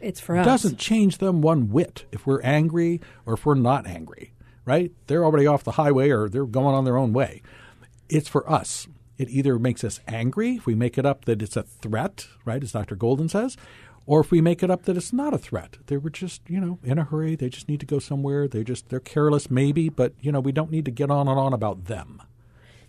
[0.00, 3.86] It's for It doesn't change them one whit if we're angry or if we're not
[3.86, 4.34] angry,
[4.66, 4.92] right?
[5.06, 7.40] They're already off the highway or they're going on their own way.
[8.10, 8.86] It's for us.
[9.18, 12.62] It either makes us angry if we make it up that it's a threat, right,
[12.62, 12.96] as Dr.
[12.96, 13.56] Golden says,
[14.06, 15.78] or if we make it up that it's not a threat.
[15.86, 17.36] They were just, you know, in a hurry.
[17.36, 18.46] They just need to go somewhere.
[18.48, 21.38] They just they're careless maybe, but you know, we don't need to get on and
[21.38, 22.20] on about them.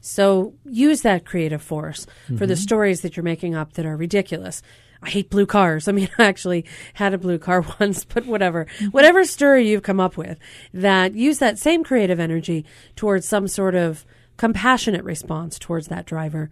[0.01, 2.05] So use that creative force
[2.37, 2.57] for the Mhm.
[2.57, 4.61] stories that you're making up that are ridiculous.
[5.01, 5.87] I hate blue cars.
[5.87, 8.67] I mean, I actually had a blue car once, but whatever.
[8.91, 10.37] Whatever story you've come up with,
[10.73, 14.05] that use that same creative energy towards some sort of
[14.37, 16.49] compassionate response towards that driver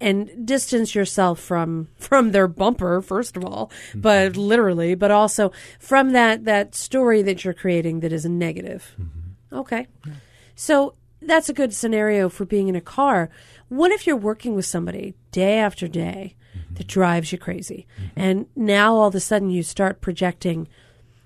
[0.00, 4.40] and distance yourself from from their bumper first of all but mm-hmm.
[4.40, 8.94] literally but also from that that story that you're creating that is negative.
[9.00, 9.56] Mm-hmm.
[9.56, 9.86] Okay.
[10.56, 13.30] So that's a good scenario for being in a car.
[13.68, 16.36] What if you're working with somebody day after day
[16.74, 17.00] that mm-hmm.
[17.00, 17.86] drives you crazy.
[18.16, 20.68] And now all of a sudden you start projecting,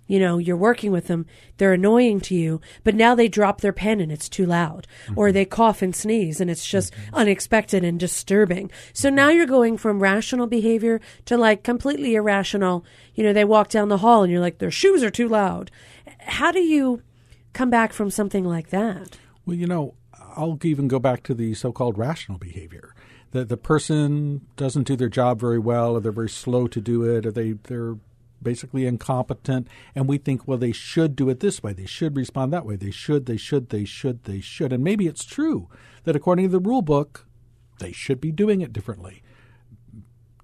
[0.08, 1.26] you know, you're working with them,
[1.58, 5.28] they're annoying to you, but now they drop their pen and it's too loud, or
[5.28, 5.34] mm-hmm.
[5.34, 7.14] they cough and sneeze and it's just mm-hmm.
[7.14, 8.70] unexpected and disturbing.
[8.92, 9.16] So mm-hmm.
[9.16, 12.84] now you're going from rational behavior to like completely irrational.
[13.14, 15.70] You know, they walk down the hall and you're like, their shoes are too loud.
[16.20, 17.02] How do you
[17.52, 19.18] come back from something like that?
[19.46, 19.94] Well, you know,
[20.36, 22.94] I'll even go back to the so-called rational behavior.
[23.32, 27.02] The the person doesn't do their job very well, or they're very slow to do
[27.04, 27.96] it, or they they're
[28.42, 32.52] basically incompetent, and we think, well, they should do it this way, they should respond
[32.52, 35.68] that way, they should, they should, they should, they should, and maybe it's true
[36.04, 37.26] that according to the rule book,
[37.80, 39.22] they should be doing it differently.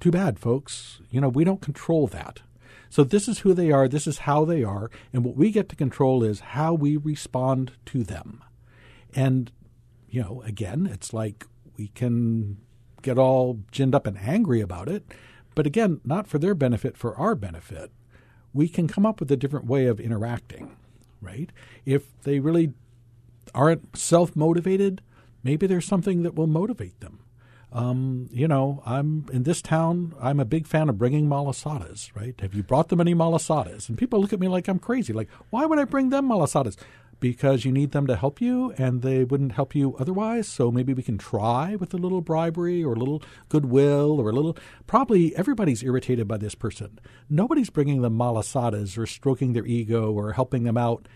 [0.00, 1.00] Too bad, folks.
[1.10, 2.42] You know, we don't control that.
[2.90, 5.68] So this is who they are, this is how they are, and what we get
[5.70, 8.42] to control is how we respond to them.
[9.14, 9.50] And,
[10.08, 12.58] you know, again, it's like we can
[13.02, 15.12] get all ginned up and angry about it,
[15.54, 17.90] but again, not for their benefit, for our benefit.
[18.52, 20.76] We can come up with a different way of interacting,
[21.20, 21.50] right?
[21.84, 22.72] If they really
[23.54, 25.02] aren't self motivated,
[25.42, 27.20] maybe there's something that will motivate them.
[27.72, 30.14] Um, you know, I'm in this town.
[30.22, 32.14] I'm a big fan of bringing malasadas.
[32.14, 32.40] Right?
[32.40, 33.88] Have you brought them any malasadas?
[33.88, 35.12] And people look at me like I'm crazy.
[35.12, 36.76] Like, why would I bring them malasadas?
[37.24, 40.46] Because you need them to help you, and they wouldn't help you otherwise.
[40.46, 44.32] So maybe we can try with a little bribery or a little goodwill or a
[44.34, 44.58] little.
[44.86, 46.98] Probably everybody's irritated by this person.
[47.30, 51.08] Nobody's bringing them malasadas or stroking their ego or helping them out.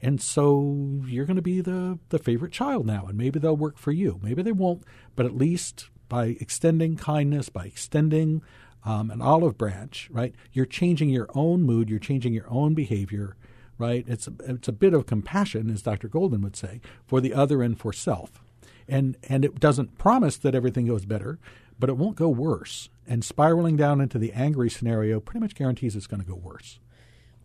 [0.00, 3.76] And so you're going to be the, the favorite child now, and maybe they'll work
[3.76, 4.20] for you.
[4.22, 4.84] Maybe they won't,
[5.16, 8.40] but at least by extending kindness, by extending
[8.84, 10.32] um, an olive branch, right?
[10.52, 13.36] You're changing your own mood, you're changing your own behavior,
[13.78, 14.04] right?
[14.08, 16.08] It's a, it's a bit of compassion, as Dr.
[16.08, 18.42] Golden would say, for the other and for self.
[18.88, 21.38] And, and it doesn't promise that everything goes better,
[21.78, 22.88] but it won't go worse.
[23.06, 26.78] And spiraling down into the angry scenario pretty much guarantees it's going to go worse.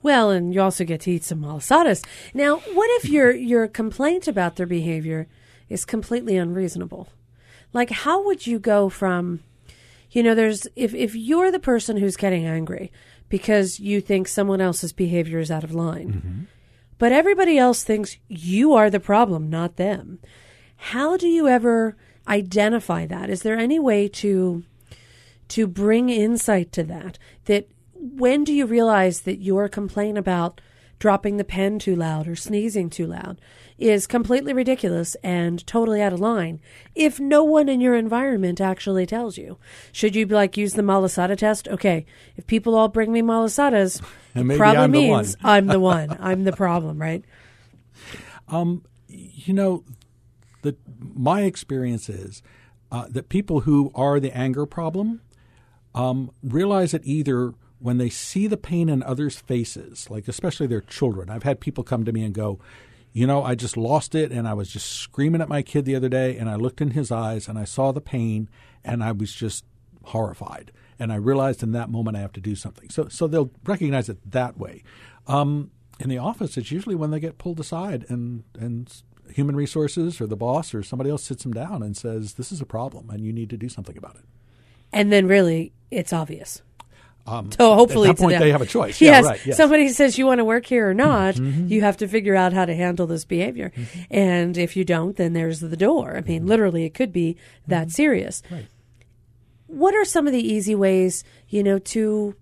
[0.03, 2.03] Well, and you also get to eat some malasadas.
[2.33, 5.27] Now, what if your your complaint about their behavior
[5.69, 7.09] is completely unreasonable?
[7.73, 9.41] Like, how would you go from,
[10.09, 12.91] you know, there's if if you're the person who's getting angry
[13.31, 16.41] because you think someone else's behavior is out of line, mm-hmm.
[16.99, 20.19] but everybody else thinks you are the problem, not them.
[20.75, 21.95] How do you ever
[22.27, 23.29] identify that?
[23.29, 24.63] Is there any way to
[25.47, 27.17] to bring insight to that?
[27.45, 30.59] That when do you realize that your complaint about
[30.99, 33.39] dropping the pen too loud or sneezing too loud
[33.81, 36.59] is completely ridiculous and totally out of line
[36.93, 39.57] if no one in your environment actually tells you?
[39.91, 41.67] Should you like use the malasada test?
[41.67, 42.05] Okay,
[42.37, 44.01] if people all bring me malasadas,
[44.35, 45.51] it probably I'm the means one.
[45.51, 46.17] I'm the one.
[46.19, 47.25] I'm the problem, right?
[48.47, 49.83] Um, you know,
[50.61, 52.43] the my experience is
[52.91, 55.21] uh, that people who are the anger problem
[55.95, 60.81] um, realize it either when they see the pain in others' faces, like especially their
[60.81, 61.31] children.
[61.31, 62.59] I've had people come to me and go,
[63.13, 65.95] you know, I just lost it, and I was just screaming at my kid the
[65.95, 68.49] other day, and I looked in his eyes, and I saw the pain,
[68.83, 69.65] and I was just
[70.05, 72.89] horrified, and I realized in that moment I have to do something.
[72.89, 74.83] So, so they'll recognize it that way.
[75.27, 78.91] Um, in the office, it's usually when they get pulled aside, and and
[79.29, 82.61] human resources or the boss or somebody else sits them down and says, "This is
[82.61, 84.25] a problem, and you need to do something about it."
[84.91, 86.61] And then really, it's obvious.
[87.27, 88.99] Um, So hopefully, at that point they have a choice.
[88.99, 89.45] Yeah, Yes, right.
[89.45, 89.57] Yes.
[89.57, 91.69] somebody says you want to work here or not, Mhm.
[91.69, 93.71] you have to figure out how to handle this behavior.
[94.09, 96.15] And if you don't, then there's the door.
[96.17, 98.41] I mean, literally, it could be that serious.
[98.51, 98.65] Right.
[99.67, 102.35] What are some of the easy ways, you know, to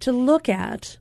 [0.00, 0.96] to look at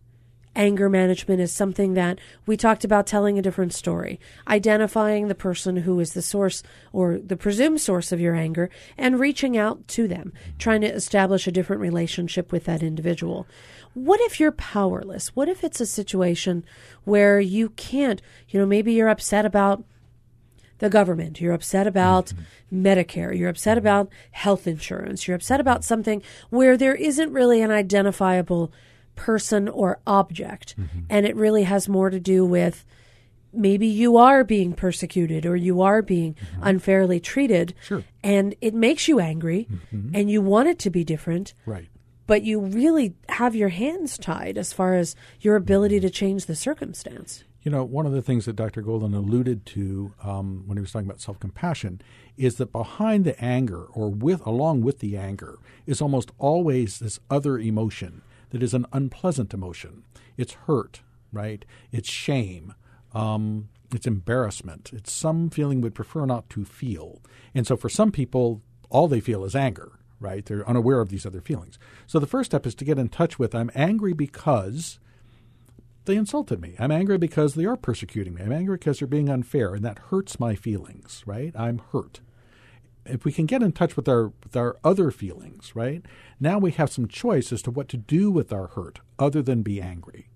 [0.56, 5.78] anger management is something that we talked about telling a different story, identifying the person
[5.78, 10.08] who is the source or the presumed source of your anger and reaching out to
[10.08, 13.48] them, trying to establish a different relationship with that individual.
[13.94, 15.36] What if you're powerless?
[15.36, 16.64] What if it's a situation
[17.04, 19.84] where you can't, you know, maybe you're upset about
[20.80, 21.40] the government.
[21.40, 22.86] You're upset about mm-hmm.
[22.86, 23.38] Medicare.
[23.38, 25.28] You're upset about health insurance.
[25.28, 28.72] You're upset about something where there isn't really an identifiable
[29.20, 30.76] person or object.
[30.80, 31.00] Mm-hmm.
[31.10, 32.86] And it really has more to do with
[33.52, 36.64] maybe you are being persecuted or you are being mm-hmm.
[36.64, 37.74] unfairly treated.
[37.84, 38.04] Sure.
[38.24, 40.16] And it makes you angry mm-hmm.
[40.16, 41.54] and you want it to be different.
[41.66, 41.90] Right.
[42.28, 46.56] But you really have your hands tied as far as your ability to change the
[46.56, 47.44] circumstance.
[47.64, 48.82] You know, one of the things that Dr.
[48.82, 52.02] Golden alluded to um, when he was talking about self compassion
[52.38, 57.20] is that behind the anger, or with along with the anger, is almost always this
[57.30, 60.04] other emotion that is an unpleasant emotion.
[60.38, 61.66] It's hurt, right?
[61.92, 62.74] It's shame.
[63.14, 64.92] Um, it's embarrassment.
[64.94, 67.22] It's some feeling we'd prefer not to feel.
[67.56, 70.46] And so for some people, all they feel is anger, right?
[70.46, 71.80] They're unaware of these other feelings.
[72.08, 75.00] So the first step is to get in touch with I'm angry because
[76.06, 76.76] they insulted me.
[76.80, 78.42] I'm angry because they are persecuting me.
[78.42, 81.54] I'm angry because they're being unfair, and that hurts my feelings, right?
[81.56, 82.22] I'm hurt.
[83.06, 86.04] If we can get in touch with our with our other feelings, right?
[86.40, 89.62] Now we have some choice as to what to do with our hurt other than
[89.62, 90.30] be angry.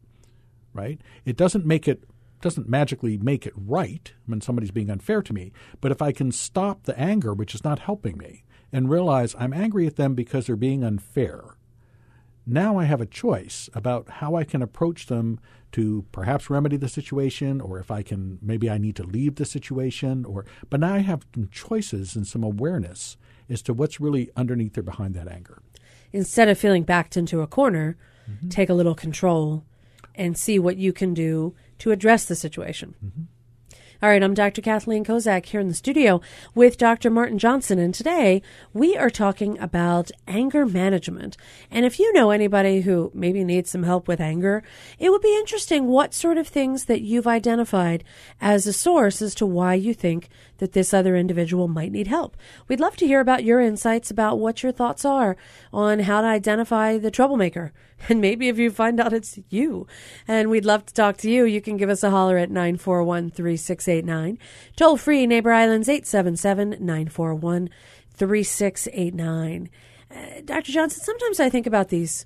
[0.74, 1.00] Right?
[1.26, 2.04] It doesn't make it
[2.42, 6.32] doesn't magically make it right when somebody's being unfair to me, but if I can
[6.32, 10.46] stop the anger which is not helping me and realize I'm angry at them because
[10.46, 11.56] they're being unfair,
[12.46, 15.40] now I have a choice about how I can approach them
[15.72, 19.46] to perhaps remedy the situation or if I can maybe I need to leave the
[19.46, 23.16] situation or but now I have some choices and some awareness
[23.50, 25.62] as to what's really underneath or behind that anger.
[26.14, 27.98] Instead of feeling backed into a corner,
[28.30, 28.50] mm-hmm.
[28.50, 29.66] take a little control
[30.16, 32.96] and see what you can do to address the situation.
[33.04, 33.24] Mm-hmm.
[34.04, 34.62] All right, I'm Dr.
[34.62, 36.20] Kathleen Kozak here in the studio
[36.54, 37.10] with Dr.
[37.10, 38.42] Martin Johnson, and today
[38.74, 41.38] we are talking about anger management.
[41.72, 44.62] And if you know anybody who maybe needs some help with anger,
[45.00, 48.04] it would be interesting what sort of things that you've identified
[48.42, 50.28] as a source as to why you think
[50.64, 52.38] that this other individual might need help.
[52.70, 55.36] We'd love to hear about your insights about what your thoughts are
[55.74, 57.74] on how to identify the troublemaker
[58.10, 59.86] and maybe if you find out it's you.
[60.26, 61.44] And we'd love to talk to you.
[61.44, 64.40] You can give us a holler at 941 3689.
[64.78, 67.70] Toll free, Neighbor Islands 877 941
[68.14, 69.70] 3689.
[70.10, 70.72] Uh, Dr.
[70.72, 72.26] Johnson, sometimes I think about these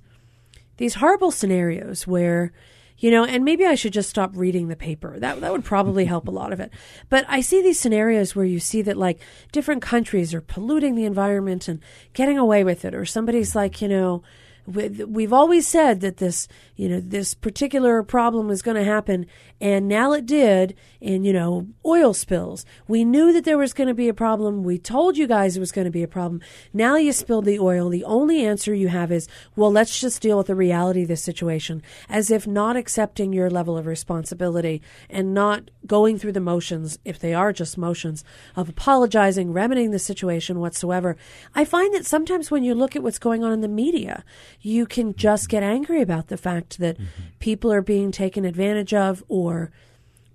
[0.76, 2.52] these horrible scenarios where
[2.98, 5.18] you know, and maybe I should just stop reading the paper.
[5.18, 6.72] That that would probably help a lot of it.
[7.08, 9.20] But I see these scenarios where you see that like
[9.52, 11.80] different countries are polluting the environment and
[12.12, 14.22] getting away with it, or somebody's like, you know,
[14.68, 19.26] we've always said that this, you know, this particular problem was going to happen,
[19.60, 20.74] and now it did.
[21.00, 24.64] In you know, oil spills, we knew that there was going to be a problem.
[24.64, 26.40] We told you guys it was going to be a problem.
[26.72, 27.88] Now you spilled the oil.
[27.88, 31.22] The only answer you have is, well, let's just deal with the reality of this
[31.22, 36.98] situation, as if not accepting your level of responsibility and not going through the motions,
[37.04, 38.24] if they are just motions,
[38.56, 41.16] of apologizing, remedying the situation whatsoever.
[41.54, 44.24] I find that sometimes when you look at what's going on in the media,
[44.60, 47.22] you can just get angry about the fact that mm-hmm.
[47.38, 49.70] people are being taken advantage of or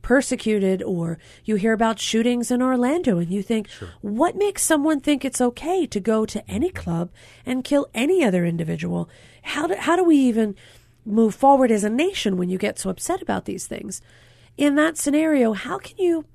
[0.02, 3.90] persecuted or you hear about shootings in Orlando and you think sure.
[4.02, 6.84] what makes someone think it's okay to go to any mm-hmm.
[6.84, 7.10] club
[7.46, 9.10] and kill any other individual
[9.44, 10.56] how do, how do we even
[11.06, 14.02] move forward as a nation when you get so upset about these things
[14.58, 16.26] in that scenario how can you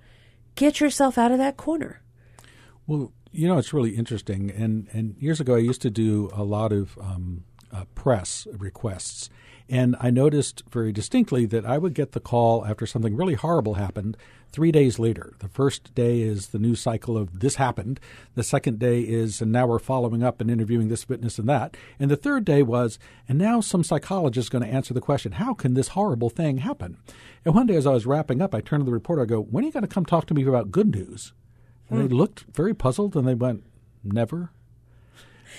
[0.55, 2.01] get yourself out of that corner
[2.87, 6.43] well you know it's really interesting and and years ago I used to do a
[6.43, 9.31] lot of um, uh, press requests.
[9.71, 13.75] And I noticed very distinctly that I would get the call after something really horrible
[13.75, 14.17] happened
[14.51, 15.35] three days later.
[15.41, 18.01] The first day is the news cycle of this happened.
[18.35, 21.77] The second day is, and now we're following up and interviewing this witness and that.
[21.99, 25.33] And the third day was, and now some psychologist is going to answer the question,
[25.33, 26.97] how can this horrible thing happen?
[27.45, 29.43] And one day as I was wrapping up, I turned to the reporter, I go,
[29.43, 31.35] when are you going to come talk to me about good news?
[31.91, 32.15] And they hmm.
[32.15, 33.65] looked very puzzled and they went,
[34.03, 34.51] never.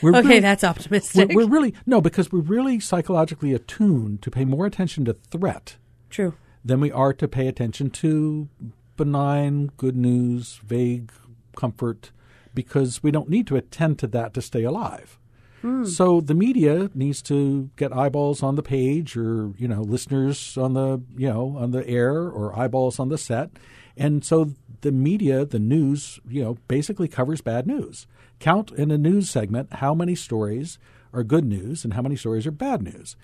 [0.01, 1.29] We're okay, really, that's optimistic.
[1.29, 5.77] We're, we're, really no, because we're really psychologically attuned to pay more attention to threat.
[6.09, 6.35] True.
[6.63, 8.49] Than we are to pay attention to
[8.97, 11.11] benign, good news, vague
[11.55, 12.11] comfort,
[12.53, 15.17] because we don't need to attend to that to stay alive.
[15.61, 15.85] Hmm.
[15.85, 20.73] So the media needs to get eyeballs on the page, or you know, listeners on
[20.73, 23.51] the you know on the air, or eyeballs on the set,
[23.97, 28.07] and so the media, the news, you know, basically covers bad news
[28.39, 30.79] count in a news segment how many stories
[31.13, 33.15] are good news and how many stories are bad news.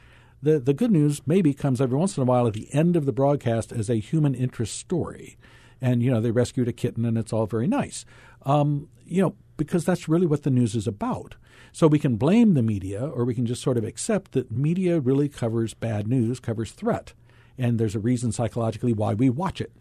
[0.41, 3.05] The, the good news maybe comes every once in a while at the end of
[3.05, 5.37] the broadcast as a human interest story.
[5.81, 8.05] And, you know, they rescued a kitten and it's all very nice.
[8.45, 11.35] Um, you know, because that's really what the news is about.
[11.71, 14.99] So we can blame the media or we can just sort of accept that media
[14.99, 17.13] really covers bad news, covers threat.
[17.57, 19.71] And there's a reason psychologically why we watch it.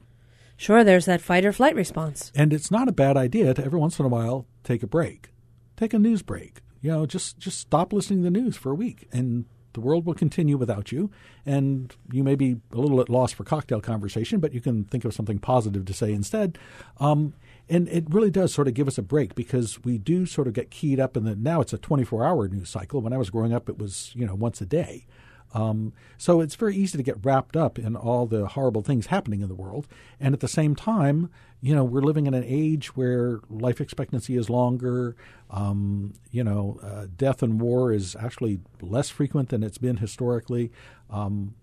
[0.57, 2.31] Sure, there's that fight or flight response.
[2.35, 5.31] And it's not a bad idea to every once in a while take a break.
[5.77, 6.61] Take a news break.
[6.81, 10.07] You know, just just stop listening to the news for a week and the world
[10.07, 11.11] will continue without you
[11.45, 15.05] and you may be a little at loss for cocktail conversation, but you can think
[15.05, 16.59] of something positive to say instead.
[16.99, 17.35] Um,
[17.69, 20.55] and it really does sort of give us a break because we do sort of
[20.55, 23.01] get keyed up in the now it's a 24 hour news cycle.
[23.01, 25.07] When I was growing up, it was, you know, once a day.
[25.55, 29.41] Um, so it's very easy to get wrapped up in all the horrible things happening
[29.41, 29.87] in the world.
[30.21, 31.31] And at the same time,
[31.65, 35.17] you know, we're living in an age where life expectancy is longer.
[35.49, 40.71] Um, you know, uh, death and war is actually less frequent than it's been historically.
[41.09, 41.55] Um,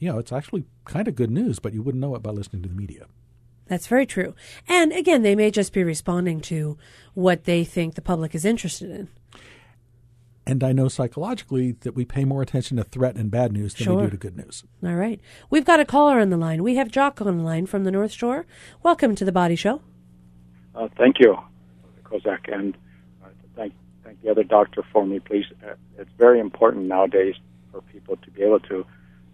[0.00, 2.62] you know, it's actually kind of good news, but you wouldn't know it by listening
[2.64, 3.06] to the media.
[3.66, 4.34] That's very true.
[4.66, 6.76] And again, they may just be responding to
[7.14, 9.08] what they think the public is interested in.
[10.46, 13.84] And I know psychologically that we pay more attention to threat and bad news than
[13.84, 13.96] Sure.
[13.96, 14.62] we do to good news.
[14.84, 15.20] All right.
[15.48, 16.62] We've got a caller on the line.
[16.62, 18.44] We have Jock on the line from the North Shore.
[18.82, 19.80] Welcome to the Body Show.
[20.74, 21.36] Uh, thank you,
[22.02, 22.76] Kozak, and
[23.24, 23.72] uh, thank
[24.02, 25.44] thank the other doctor for me, please.
[25.64, 27.36] Uh, it's very important nowadays
[27.70, 28.84] for people to be able to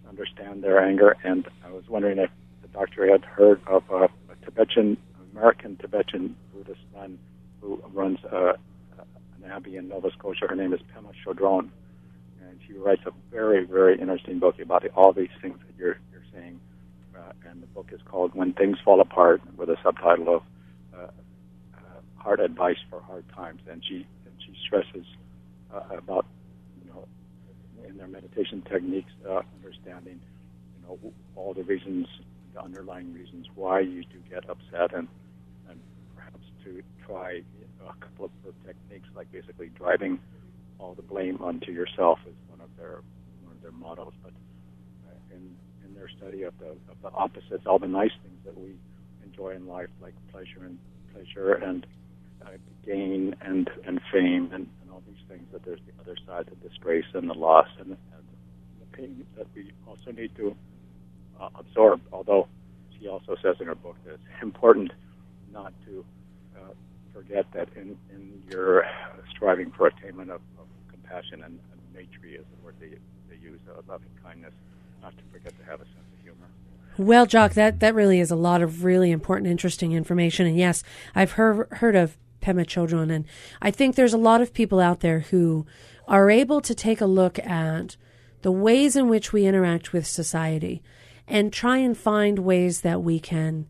[0.07, 2.29] understand their anger, and I was wondering if
[2.61, 4.97] the doctor had heard of uh, a Tibetan
[5.33, 7.17] American Tibetan Buddhist nun
[7.59, 8.53] who runs uh,
[9.43, 10.47] an abbey in Nova Scotia.
[10.47, 11.69] Her name is Pema Chodron,
[12.41, 16.23] and she writes a very very interesting book about all these things that you're you're
[16.33, 16.59] saying.
[17.15, 20.43] Uh, and the book is called When Things Fall Apart, with a subtitle of
[20.93, 21.07] uh,
[21.75, 21.79] uh,
[22.15, 25.05] hard advice for hard times, and she and she stresses
[25.73, 26.25] uh, about
[26.83, 27.07] you know
[27.87, 30.19] in their meditation techniques, uh, understanding
[30.75, 32.07] you know all the reasons,
[32.53, 35.07] the underlying reasons why you do get upset, and
[35.69, 35.79] and
[36.15, 37.41] perhaps to try
[37.89, 38.31] a couple of
[38.65, 40.19] techniques, like basically driving
[40.79, 43.01] all the blame onto yourself is one of their
[43.43, 44.33] one of their mottos, but
[45.07, 45.55] uh, in
[45.85, 48.75] in their study of the of the opposites, all the nice things that we
[49.23, 50.77] enjoy in life, like pleasure and
[51.13, 51.85] pleasure and
[52.45, 52.49] uh,
[52.85, 55.43] gain and and fame and, and all these things.
[55.51, 58.25] That there's the other side, the disgrace and the loss and, and
[58.79, 60.55] the pain that we also need to
[61.39, 62.01] uh, absorb.
[62.11, 62.47] Although
[62.99, 64.91] she also says in her book that it's important
[65.53, 66.03] not to
[67.13, 68.85] forget that in in your
[69.29, 72.97] striving for attainment of, of compassion and, and maitri is the word they
[73.29, 74.53] they use, uh, loving kindness,
[75.01, 76.47] not to forget to have a sense of humor.
[76.97, 80.45] Well, Jock, that, that really is a lot of really important, interesting information.
[80.45, 80.83] And yes,
[81.15, 83.25] I've heard, heard of Pema Chodron, and
[83.61, 85.65] I think there's a lot of people out there who
[86.07, 87.95] are able to take a look at
[88.41, 90.83] the ways in which we interact with society
[91.27, 93.67] and try and find ways that we can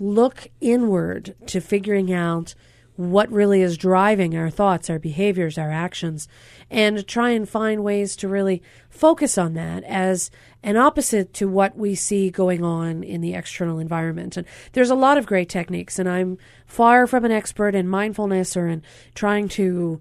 [0.00, 2.54] look inward to figuring out
[2.96, 6.28] what really is driving our thoughts, our behaviors, our actions,
[6.70, 10.30] and try and find ways to really focus on that as
[10.62, 14.36] an opposite to what we see going on in the external environment.
[14.36, 16.36] And there's a lot of great techniques, and I'm
[16.66, 18.82] far from an expert in mindfulness or in
[19.14, 20.00] trying to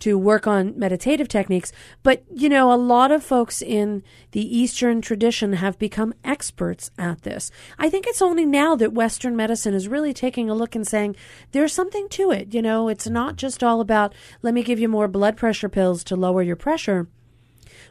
[0.00, 1.72] to work on meditative techniques.
[2.02, 7.22] But, you know, a lot of folks in the Eastern tradition have become experts at
[7.22, 7.50] this.
[7.78, 11.16] I think it's only now that Western medicine is really taking a look and saying
[11.52, 12.54] there's something to it.
[12.54, 16.04] You know, it's not just all about let me give you more blood pressure pills
[16.04, 17.08] to lower your pressure.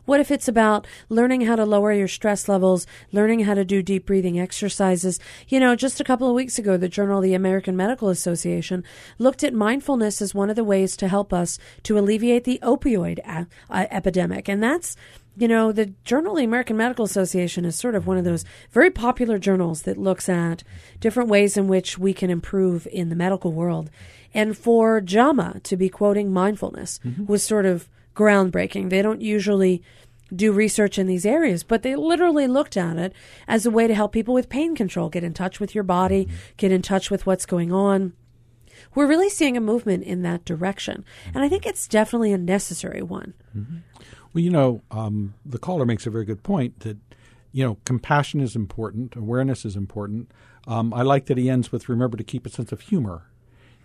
[0.08, 3.84] What if it's about learning how to lower your stress levels, learning how to do
[3.84, 5.20] deep breathing exercises?
[5.50, 8.86] You know, just a couple of weeks ago, the Journal of the American Medical Association
[9.20, 13.20] looked at mindfulness as one of the ways to help us to alleviate the opioid
[13.28, 14.48] a- uh, epidemic.
[14.48, 14.96] And that's
[15.36, 18.46] you know, the Journal of the American Medical Association is sort of one of those
[18.72, 20.64] very popular journals that looks at
[21.02, 23.90] different ways in which we can improve in the medical world.
[24.34, 28.90] And for JAMA to be quoting mindfulness was sort of groundbreaking.
[28.90, 29.84] They don't usually
[30.36, 33.14] do research in these areas, but they literally looked at it
[33.48, 36.28] as a way to help people with pain control, get in touch with your body,
[36.58, 38.14] get in touch with what's going on.
[38.94, 41.06] We're really seeing a movement in that direction.
[41.34, 43.36] And I think it's definitely a necessary one.
[44.34, 46.98] Well, you know, um, the caller makes a very good point that,
[47.52, 50.32] you know, compassion is important, awareness is important.
[50.68, 53.30] Um, I like that he ends with remember to keep a sense of humor.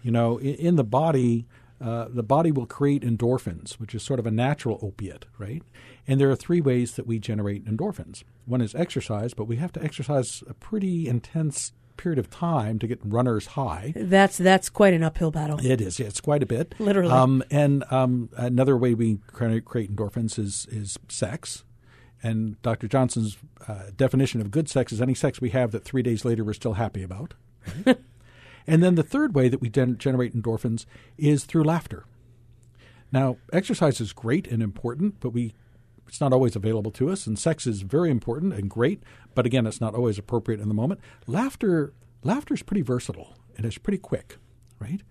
[0.02, 1.46] You know, in, in the body,
[1.82, 5.62] uh, the body will create endorphins, which is sort of a natural opiate, right?
[6.06, 8.22] And there are three ways that we generate endorphins.
[8.44, 12.86] One is exercise, but we have to exercise a pretty intense period of time to
[12.86, 13.92] get runner's high.
[13.96, 15.58] That's that's quite an uphill battle.
[15.64, 15.98] It is.
[15.98, 16.74] Yeah, it's quite a bit.
[16.78, 17.12] Literally.
[17.12, 21.64] Um, and um, another way we create endorphins is is sex.
[22.24, 22.86] And Dr.
[22.86, 26.44] Johnson's uh, definition of good sex is any sex we have that three days later
[26.44, 27.34] we're still happy about.
[27.84, 27.98] right?
[28.66, 30.86] and then the third way that we gen- generate endorphins
[31.18, 32.04] is through laughter.
[33.10, 35.54] Now, exercise is great and important, but we
[36.08, 39.02] it's not always available to us, and sex is very important and great,
[39.34, 41.00] but again, it's not always appropriate in the moment.
[41.26, 44.36] Laughter, laughter is pretty versatile and it's pretty quick,
[44.78, 45.02] right?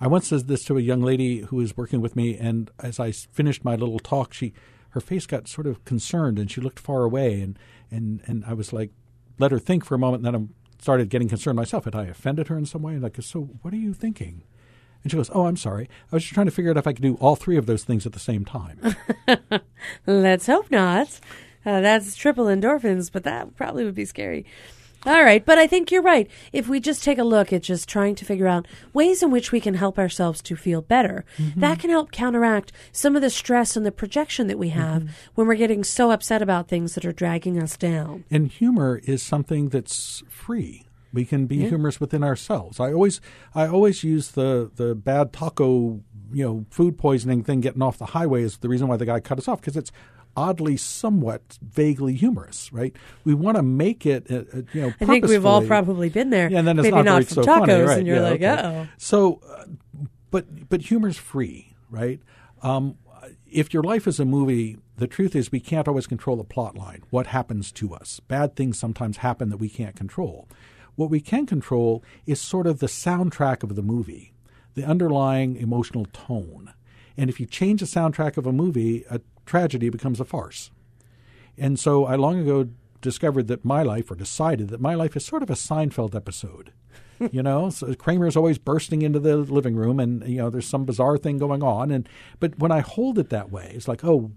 [0.00, 2.98] I once said this to a young lady who was working with me, and as
[2.98, 4.52] I finished my little talk, she
[4.90, 7.58] her face got sort of concerned and she looked far away, and
[7.90, 8.90] and and I was like,
[9.38, 11.84] let her think for a moment, and then started getting concerned myself.
[11.84, 12.94] Had I offended her in some way?
[12.94, 14.42] And Like, so what are you thinking?
[15.02, 15.88] And she goes, "Oh, I'm sorry.
[16.12, 17.84] I was just trying to figure out if I could do all three of those
[17.84, 18.96] things at the same time."
[20.06, 21.20] Let's hope not.
[21.64, 24.44] Uh, that's triple endorphins, but that probably would be scary.
[25.06, 26.28] All right, but I think you're right.
[26.52, 29.50] If we just take a look at just trying to figure out ways in which
[29.50, 31.60] we can help ourselves to feel better, mm-hmm.
[31.60, 34.80] that can help counteract some of the stress and the projection that we mm-hmm.
[34.80, 38.24] have when we're getting so upset about things that are dragging us down.
[38.30, 40.86] And humor is something that's free.
[41.12, 41.68] We can be Yeah.
[41.70, 42.78] humorous within ourselves.
[42.78, 43.20] I always,
[43.54, 46.00] I always use the the bad taco
[46.32, 49.18] you know food poisoning thing getting off the highway is the reason why the guy
[49.18, 49.90] cut us off because it's
[50.36, 52.94] oddly somewhat vaguely humorous, right?
[53.24, 54.92] We want to make it, uh, uh, you know.
[55.00, 56.50] I think we've all probably been there.
[56.50, 57.98] Yeah, and then it's Maybe not, not so tacos, funny, right?
[57.98, 58.46] and you're Yeah, like, okay.
[58.48, 58.88] uh-oh.
[58.98, 59.64] So, uh,
[60.30, 62.20] but but humor's free, right?
[62.62, 62.96] Um,
[63.50, 66.76] if your life is a movie, the truth is we can't always control the plot
[66.76, 67.02] line.
[67.10, 68.20] What happens to us?
[68.20, 70.48] Bad things sometimes happen that we can't control.
[70.94, 74.32] What we can control is sort of the soundtrack of the movie,
[74.74, 76.72] the underlying emotional tone.
[77.16, 80.70] And if you change the soundtrack of a movie, a tragedy becomes a farce.
[81.58, 82.68] And so I long ago
[83.00, 86.72] discovered that my life, or decided that my life is sort of a Seinfeld episode.
[87.32, 90.84] you know, so Kramer's always bursting into the living room, and you know, there's some
[90.84, 91.90] bizarre thing going on.
[91.90, 92.08] And
[92.38, 94.32] but when I hold it that way, it's like, oh,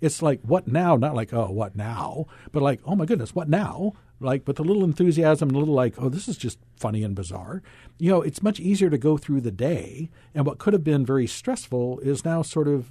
[0.00, 0.96] it's like what now?
[0.96, 2.26] Not like oh, what now?
[2.50, 3.92] But like, oh my goodness, what now?
[4.24, 7.14] Like, with a little enthusiasm, and a little like, oh, this is just funny and
[7.14, 7.62] bizarre.
[7.98, 11.04] You know, it's much easier to go through the day, and what could have been
[11.04, 12.90] very stressful is now sort of,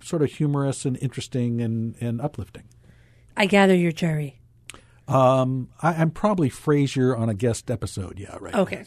[0.00, 2.64] sort of humorous and interesting and and uplifting.
[3.36, 4.40] I gather you're Jerry.
[5.08, 8.18] Um, I, I'm probably Frasier on a guest episode.
[8.18, 8.54] Yeah, right.
[8.54, 8.84] Okay.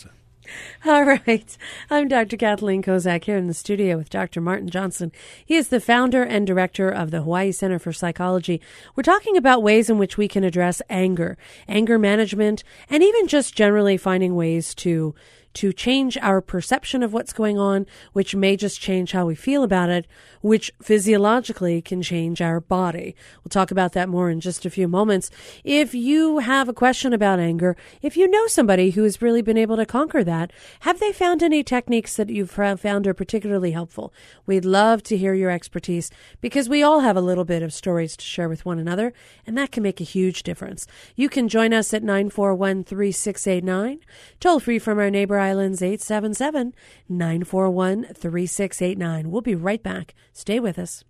[0.85, 1.57] All right.
[1.89, 2.37] I'm Dr.
[2.37, 4.41] Kathleen Kozak here in the studio with Dr.
[4.41, 5.11] Martin Johnson.
[5.45, 8.61] He is the founder and director of the Hawaii Center for Psychology.
[8.95, 11.37] We're talking about ways in which we can address anger,
[11.67, 15.15] anger management, and even just generally finding ways to
[15.55, 19.63] to change our perception of what's going on, which may just change how we feel
[19.63, 20.05] about it,
[20.41, 23.15] which physiologically can change our body.
[23.43, 25.29] We'll talk about that more in just a few moments.
[25.63, 29.57] If you have a question about anger, if you know somebody who has really been
[29.57, 34.13] able to conquer that, have they found any techniques that you've found are particularly helpful?
[34.45, 38.15] We'd love to hear your expertise because we all have a little bit of stories
[38.17, 39.13] to share with one another,
[39.47, 40.85] and that can make a huge difference.
[41.15, 43.99] You can join us at 941 3689,
[44.39, 46.73] toll free from our neighbor islands 877
[47.07, 49.31] 941 3689.
[49.31, 50.13] We'll be right back.
[50.33, 51.03] Stay with us.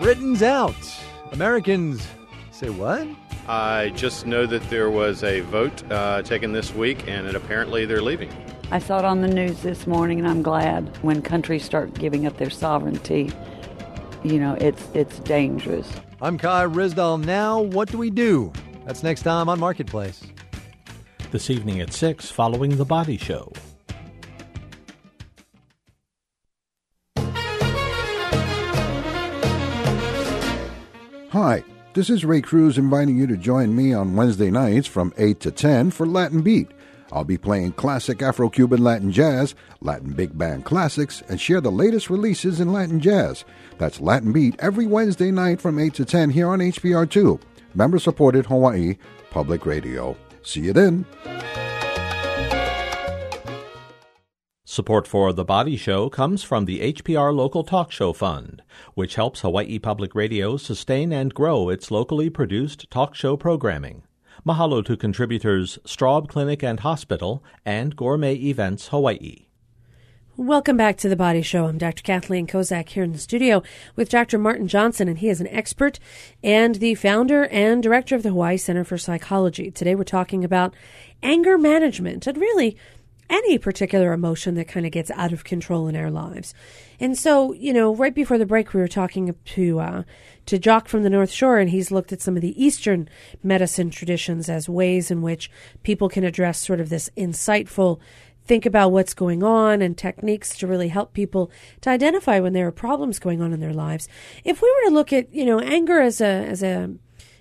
[0.00, 0.74] Britain's out.
[1.32, 2.06] Americans
[2.50, 3.06] say what?
[3.46, 7.84] I just know that there was a vote uh, taken this week, and it, apparently
[7.84, 8.30] they're leaving.
[8.70, 12.26] I saw it on the news this morning, and I'm glad when countries start giving
[12.26, 13.32] up their sovereignty.
[14.22, 15.90] You know, it's it's dangerous.
[16.22, 17.24] I'm Kai Ryssdal.
[17.24, 18.52] Now, what do we do?
[18.86, 20.22] That's next time on Marketplace.
[21.30, 23.52] This evening at 6, following The Body Show.
[31.30, 31.62] Hi,
[31.94, 35.52] this is Ray Cruz inviting you to join me on Wednesday nights from 8 to
[35.52, 36.66] 10 for Latin Beat.
[37.12, 41.70] I'll be playing classic Afro Cuban Latin jazz, Latin big band classics, and share the
[41.70, 43.44] latest releases in Latin jazz.
[43.78, 47.40] That's Latin Beat every Wednesday night from 8 to 10 here on HPR2,
[47.76, 48.96] member supported Hawaii
[49.30, 50.16] Public Radio.
[50.42, 51.04] See you then.
[54.64, 58.62] Support for The Body Show comes from the HPR Local Talk Show Fund,
[58.94, 64.04] which helps Hawaii Public Radio sustain and grow its locally produced talk show programming.
[64.46, 69.49] Mahalo to contributors Straub Clinic and Hospital and Gourmet Events Hawaii.
[70.40, 71.66] Welcome back to the Body Show.
[71.66, 72.02] I'm Dr.
[72.02, 73.62] Kathleen Kozak here in the studio
[73.94, 74.38] with Dr.
[74.38, 75.98] Martin Johnson, and he is an expert
[76.42, 79.70] and the founder and director of the Hawaii Center for Psychology.
[79.70, 80.72] Today we're talking about
[81.22, 82.78] anger management and really
[83.28, 86.54] any particular emotion that kind of gets out of control in our lives.
[86.98, 90.02] And so, you know, right before the break, we were talking to uh,
[90.46, 93.10] to Jock from the North Shore, and he's looked at some of the Eastern
[93.42, 95.50] medicine traditions as ways in which
[95.82, 98.00] people can address sort of this insightful
[98.50, 102.66] think about what's going on and techniques to really help people to identify when there
[102.66, 104.08] are problems going on in their lives.
[104.42, 106.92] If we were to look at, you know, anger as a as a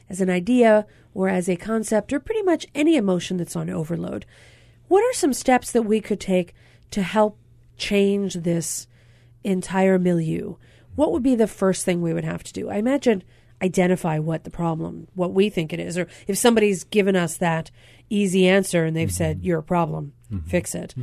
[0.08, 0.86] as an idea
[1.16, 4.28] or as a concept or pretty much any emotion that's on overload,
[4.88, 6.54] what are some steps that we could take
[6.92, 7.40] to help
[7.76, 8.86] change this
[9.44, 10.58] entire milieu?
[10.94, 12.70] What would be the first thing we would have to do?
[12.70, 13.24] I imagine
[13.64, 17.72] identify what the problem, what we think it is, or if somebody's given us that
[18.12, 19.46] easy answer and they've said mm-hmm.
[19.48, 20.14] you're a problem,
[20.48, 20.96] fix it.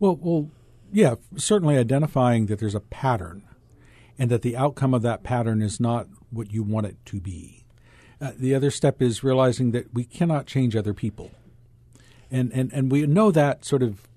[0.00, 0.50] Well, well,
[0.92, 3.42] yeah, certainly identifying that there's a pattern
[4.18, 7.64] and that the outcome of that pattern is not what you want it to be.
[8.20, 11.30] Uh, the other step is realizing that we cannot change other people.
[12.30, 14.08] And, and, and we know that sort of,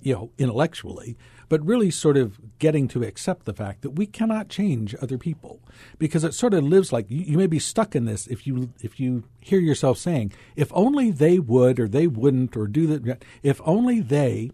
[0.00, 1.16] you know, intellectually,
[1.48, 5.60] but really sort of getting to accept the fact that we cannot change other people.
[5.98, 8.72] Because it sort of lives like you, you may be stuck in this if you
[8.80, 13.24] if you hear yourself saying if only they would or they wouldn't or do that
[13.42, 14.50] if only they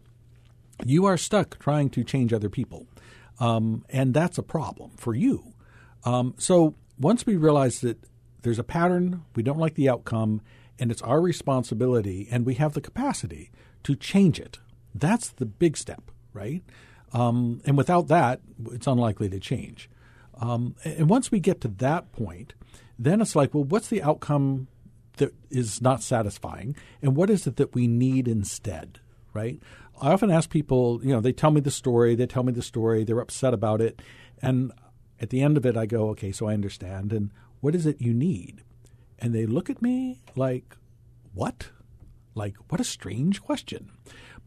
[0.84, 2.86] you are stuck trying to change other people.
[3.40, 5.54] Um, and that's a problem for you.
[6.04, 7.98] Um, so once we realize that
[8.42, 10.40] there's a pattern we don't like the outcome
[10.78, 13.50] and it's our responsibility and we have the capacity
[13.82, 14.58] to change it
[14.94, 16.62] that's the big step right?
[17.14, 18.40] Um, and without that,
[18.72, 19.88] it's unlikely to change.
[20.38, 22.54] Um, and once we get to that point,
[22.98, 24.68] then it's like, well, what's the outcome
[25.16, 28.98] that is not satisfying, and what is it that we need instead,
[29.32, 29.60] right?
[30.02, 32.62] I often ask people, you know, they tell me the story, they tell me the
[32.62, 34.02] story, they're upset about it,
[34.42, 34.72] and
[35.20, 37.30] at the end of it, I go, okay, so I understand, and
[37.60, 38.64] what is it you need?
[39.20, 40.76] And they look at me like,
[41.32, 41.68] what?
[42.34, 43.92] Like, what a strange question.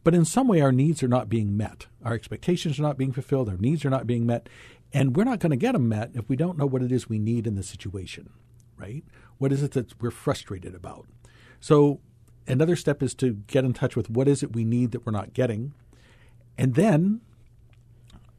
[0.03, 1.87] But in some way, our needs are not being met.
[2.03, 3.49] Our expectations are not being fulfilled.
[3.49, 4.47] Our needs are not being met.
[4.93, 7.09] And we're not going to get them met if we don't know what it is
[7.09, 8.29] we need in the situation,
[8.77, 9.03] right?
[9.37, 11.07] What is it that we're frustrated about?
[11.59, 11.99] So,
[12.47, 15.11] another step is to get in touch with what is it we need that we're
[15.11, 15.73] not getting.
[16.57, 17.21] And then,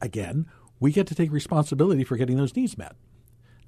[0.01, 0.47] again,
[0.81, 2.97] we get to take responsibility for getting those needs met.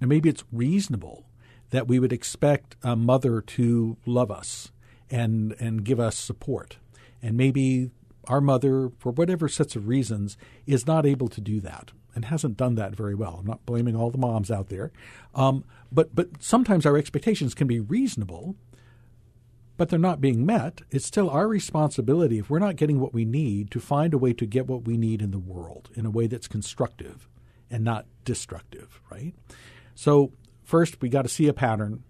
[0.00, 1.26] Now, maybe it's reasonable
[1.70, 4.72] that we would expect a mother to love us
[5.10, 6.78] and and give us support.
[7.22, 7.90] And maybe
[8.26, 12.56] our mother, for whatever sets of reasons, is not able to do that and hasn't
[12.56, 13.38] done that very well.
[13.40, 14.92] I'm not blaming all the moms out there,
[15.34, 18.56] um, but but sometimes our expectations can be reasonable,
[19.76, 20.82] but they're not being met.
[20.90, 24.32] It's still our responsibility if we're not getting what we need to find a way
[24.34, 27.28] to get what we need in the world in a way that's constructive
[27.70, 29.00] and not destructive.
[29.10, 29.34] Right.
[29.94, 30.32] So
[30.64, 32.02] first, we got to see a pattern.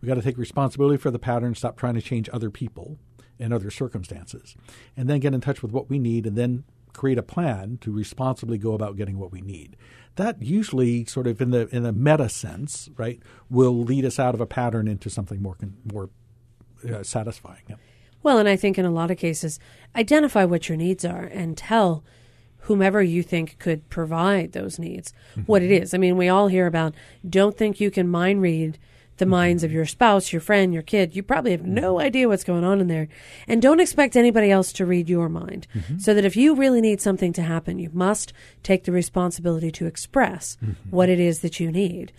[0.00, 1.54] We got to take responsibility for the pattern.
[1.54, 2.98] Stop trying to change other people
[3.38, 4.56] and other circumstances,
[4.96, 7.92] and then get in touch with what we need, and then create a plan to
[7.92, 9.76] responsibly go about getting what we need.
[10.16, 13.20] That usually, sort of in the in a meta sense, right,
[13.50, 15.56] will lead us out of a pattern into something more
[15.92, 16.10] more
[16.88, 17.62] uh, satisfying.
[17.68, 17.76] Yeah.
[18.22, 19.58] Well, and I think in a lot of cases,
[19.94, 22.02] identify what your needs are and tell
[22.60, 25.42] whomever you think could provide those needs mm-hmm.
[25.42, 25.92] what it is.
[25.92, 26.94] I mean, we all hear about
[27.28, 28.78] don't think you can mind read
[29.16, 31.14] the minds of your spouse, your friend, your kid.
[31.14, 33.08] You probably have no idea what's going on in there.
[33.46, 35.66] And don't expect anybody else to read your mind.
[35.74, 35.98] Mm-hmm.
[35.98, 39.86] So that if you really need something to happen, you must take the responsibility to
[39.86, 40.90] express mm-hmm.
[40.90, 42.12] what it is that you need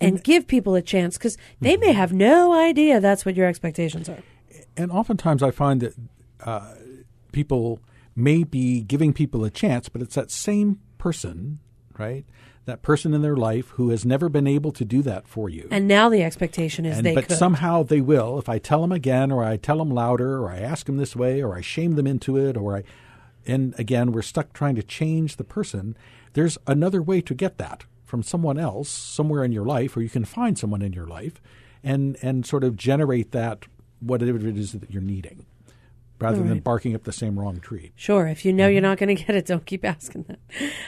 [0.00, 3.46] and, and give people a chance because they may have no idea that's what your
[3.46, 4.22] expectations are.
[4.76, 5.94] And oftentimes I find that
[6.44, 6.74] uh,
[7.32, 7.80] people
[8.16, 11.58] may be giving people a chance, but it's that same person,
[11.98, 12.24] right?
[12.66, 15.66] That person in their life who has never been able to do that for you.
[15.70, 17.36] And now the expectation is and, they but could.
[17.36, 18.38] somehow they will.
[18.38, 21.16] If I tell them again, or I tell them louder, or I ask them this
[21.16, 22.82] way, or I shame them into it, or I,
[23.46, 25.96] and again, we're stuck trying to change the person.
[26.34, 30.10] There's another way to get that from someone else somewhere in your life, or you
[30.10, 31.40] can find someone in your life,
[31.82, 33.66] and and sort of generate that
[34.00, 35.46] whatever it is that you're needing
[36.20, 36.48] rather right.
[36.48, 37.92] than barking up the same wrong tree.
[37.96, 38.26] Sure.
[38.26, 38.72] If you know mm-hmm.
[38.72, 40.38] you're not going to get it, don't keep asking that.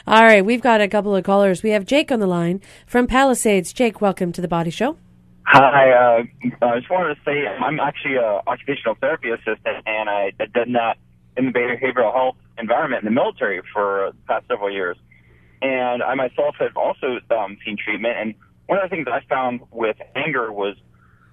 [0.07, 0.45] All right.
[0.45, 1.63] We've got a couple of callers.
[1.63, 3.73] We have Jake on the line from Palisades.
[3.73, 4.97] Jake, welcome to the Body Show.
[5.45, 5.91] Hi.
[5.91, 6.23] Uh,
[6.61, 10.97] I just wanted to say I'm actually an occupational therapy assistant, and I did that
[11.35, 14.97] in the behavioral health environment in the military for the past several years.
[15.61, 18.15] And I myself have also um, seen treatment.
[18.19, 18.35] And
[18.67, 20.75] one of the things that I found with anger was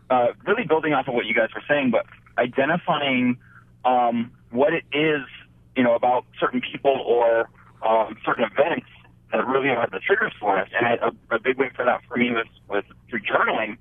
[0.09, 2.07] uh, really building off of what you guys were saying, but
[2.39, 3.37] identifying–
[3.85, 5.23] um, what it is,
[5.77, 7.49] you know, about certain people or
[7.87, 8.87] um, certain events
[9.33, 10.69] that really are the triggers for us.
[10.79, 13.79] And a, a big way for that for me was, was through journaling,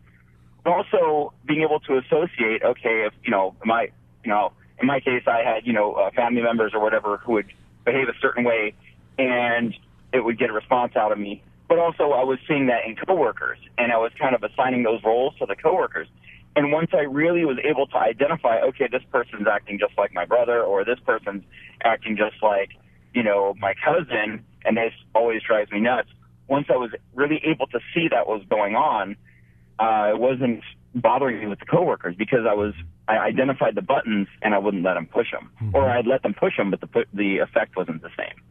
[0.64, 3.90] but also being able to associate, okay, if, you know, my,
[4.24, 7.34] you know, in my case, I had, you know, uh, family members or whatever who
[7.34, 7.52] would
[7.86, 8.74] behave a certain way
[9.18, 9.76] and
[10.14, 11.42] it would get a response out of me.
[11.68, 15.04] But also I was seeing that in coworkers and I was kind of assigning those
[15.04, 16.08] roles to the coworkers.
[16.56, 20.26] And once I really was able to identify, okay, this person's acting just like my
[20.26, 21.44] brother, or this person's
[21.84, 22.72] acting just like,
[23.14, 26.10] you know, my cousin, and this always drives me nuts.
[26.48, 29.16] Once I was really able to see that was going on,
[29.80, 30.64] uh, it wasn't
[30.96, 32.74] bothering me with the coworkers because I was
[33.08, 35.76] I identified the buttons and I wouldn't let them push them, mm-hmm.
[35.76, 38.44] or I'd let them push them, but the the effect wasn't the same.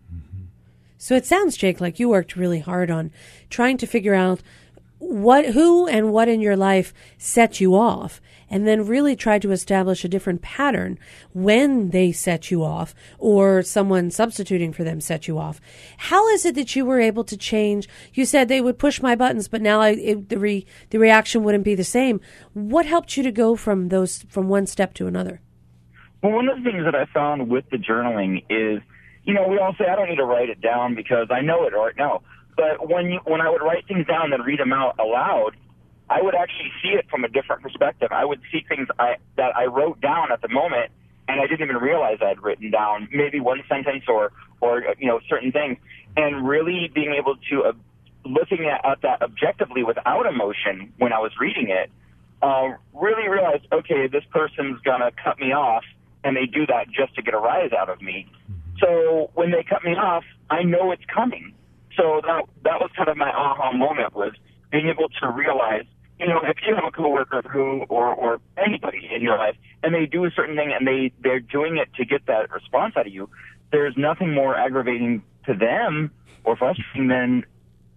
[1.01, 3.13] So it sounds, Jake, like you worked really hard on
[3.51, 4.43] trying to figure out
[4.99, 8.21] what who and what in your life set you off?
[8.51, 10.99] And then really try to establish a different pattern
[11.35, 15.61] when they set you off or someone substituting for them set you off.
[15.99, 17.89] How is it that you were able to change?
[18.15, 21.45] You said they would push my buttons but now I, it, the re, the reaction
[21.45, 22.21] wouldn't be the same.
[22.55, 25.43] What helped you to go from those from one step to another?
[26.23, 28.83] Well one of the things that i found with the journaling is
[29.25, 31.65] you know we all say i don't need to write it down because i know
[31.65, 32.23] it right now
[32.59, 35.53] but when you, when I would write things down and read them out aloud,
[36.11, 38.09] I would actually see it from a different perspective.
[38.11, 40.91] I would see things I, that I wrote down at the moment,
[41.29, 45.21] and I didn't even realize I'd written down maybe one sentence or or you know
[45.29, 45.79] certain things,
[46.17, 47.73] and really being able to uh,
[48.25, 51.91] looking at, at that objectively without emotion when I was reading it,
[52.43, 55.85] uh, really realized okay, this person's gonna cut me off,
[56.25, 58.27] and they do that just to get a rise out of me.
[58.81, 61.55] So when they cut me off, I know it's coming.
[61.99, 64.33] So that that was kind of my aha moment was
[64.71, 65.85] being able to realize,
[66.19, 69.93] you know, if you have a coworker who or or anybody in your life and
[69.93, 73.07] they do a certain thing and they they're doing it to get that response out
[73.07, 73.29] of you,
[73.73, 76.11] there's nothing more aggravating to them
[76.45, 77.45] or frustrating than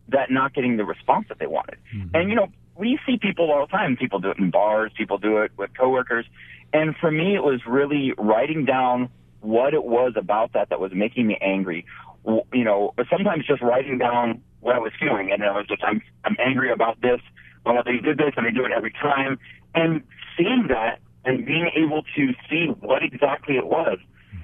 [0.09, 1.77] that not getting the response that they wanted.
[1.95, 2.15] Mm-hmm.
[2.15, 3.95] And you know, we see people all the time.
[3.95, 4.91] People do it in bars.
[4.97, 6.25] People do it with coworkers.
[6.73, 9.09] And for me, it was really writing down
[9.41, 11.85] what it was about that that was making me angry.
[12.25, 16.01] You know, sometimes just writing down what I was feeling, and I was just, I'm,
[16.23, 17.19] I'm angry about this.
[17.65, 19.39] Well, they did this, and they do it every time.
[19.73, 20.03] And
[20.37, 23.97] seeing that and being able to see what exactly it was,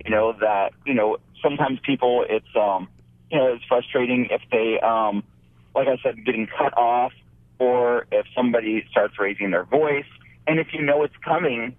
[0.05, 2.87] you know, that you know, sometimes people, it's um,
[3.31, 5.23] you know, it's frustrating if they um,
[5.75, 7.13] like I said, getting cut off,
[7.59, 10.05] or if somebody starts raising their voice.
[10.47, 11.75] And if you know it's coming,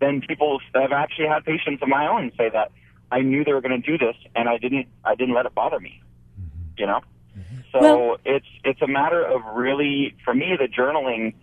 [0.00, 2.72] then people have actually had patients of my own say that
[3.14, 4.88] I knew they were going to do this, and I didn't.
[5.04, 6.02] I didn't let it bother me.
[6.40, 6.80] Mm-hmm.
[6.80, 7.00] You know.
[7.38, 7.56] Mm-hmm.
[7.72, 11.34] So Well- it's it's a matter of really, for me, the journaling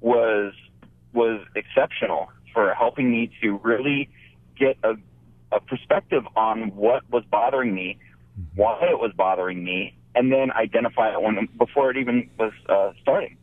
[0.00, 0.52] was
[1.12, 4.08] was exceptional for helping me to really
[4.58, 4.94] get a,
[5.52, 7.98] a perspective on what was bothering me,
[8.38, 8.60] mm-hmm.
[8.60, 12.90] why it was bothering me, and then identify it when before it even was uh,
[13.00, 13.36] starting.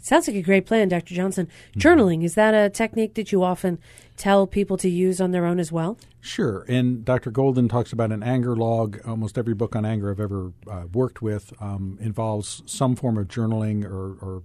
[0.00, 1.14] Sounds like a great plan, Dr.
[1.14, 1.48] Johnson.
[1.76, 3.78] Journaling, is that a technique that you often
[4.18, 5.96] tell people to use on their own as well?
[6.20, 6.64] Sure.
[6.68, 7.30] And Dr.
[7.30, 9.00] Golden talks about an anger log.
[9.06, 13.28] Almost every book on anger I've ever uh, worked with um, involves some form of
[13.28, 14.42] journaling or, or.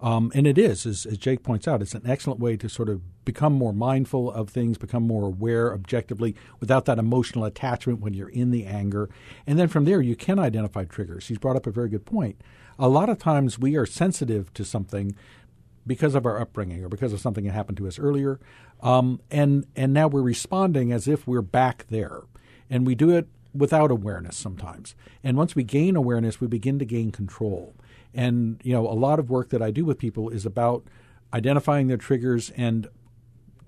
[0.00, 2.88] Um, and it is, as, as Jake points out, it's an excellent way to sort
[2.88, 8.14] of become more mindful of things, become more aware objectively without that emotional attachment when
[8.14, 9.10] you're in the anger.
[9.46, 11.26] And then from there, you can identify triggers.
[11.26, 12.40] He's brought up a very good point.
[12.78, 15.16] A lot of times we are sensitive to something
[15.88, 18.38] because of our upbringing or because of something that happened to us earlier.
[18.80, 22.22] Um, and, and now we're responding as if we're back there.
[22.70, 24.94] And we do it without awareness sometimes.
[25.24, 27.74] And once we gain awareness, we begin to gain control.
[28.14, 30.84] And, you know, a lot of work that I do with people is about
[31.32, 32.88] identifying their triggers and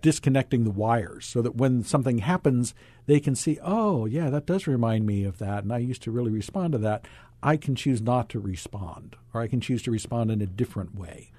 [0.02, 2.74] disconnecting the wires so that when something happens,
[3.06, 5.62] they can see, oh, yeah, that does remind me of that.
[5.62, 7.06] And I used to really respond to that.
[7.42, 10.94] I can choose not to respond, or I can choose to respond in a different
[10.94, 11.30] way.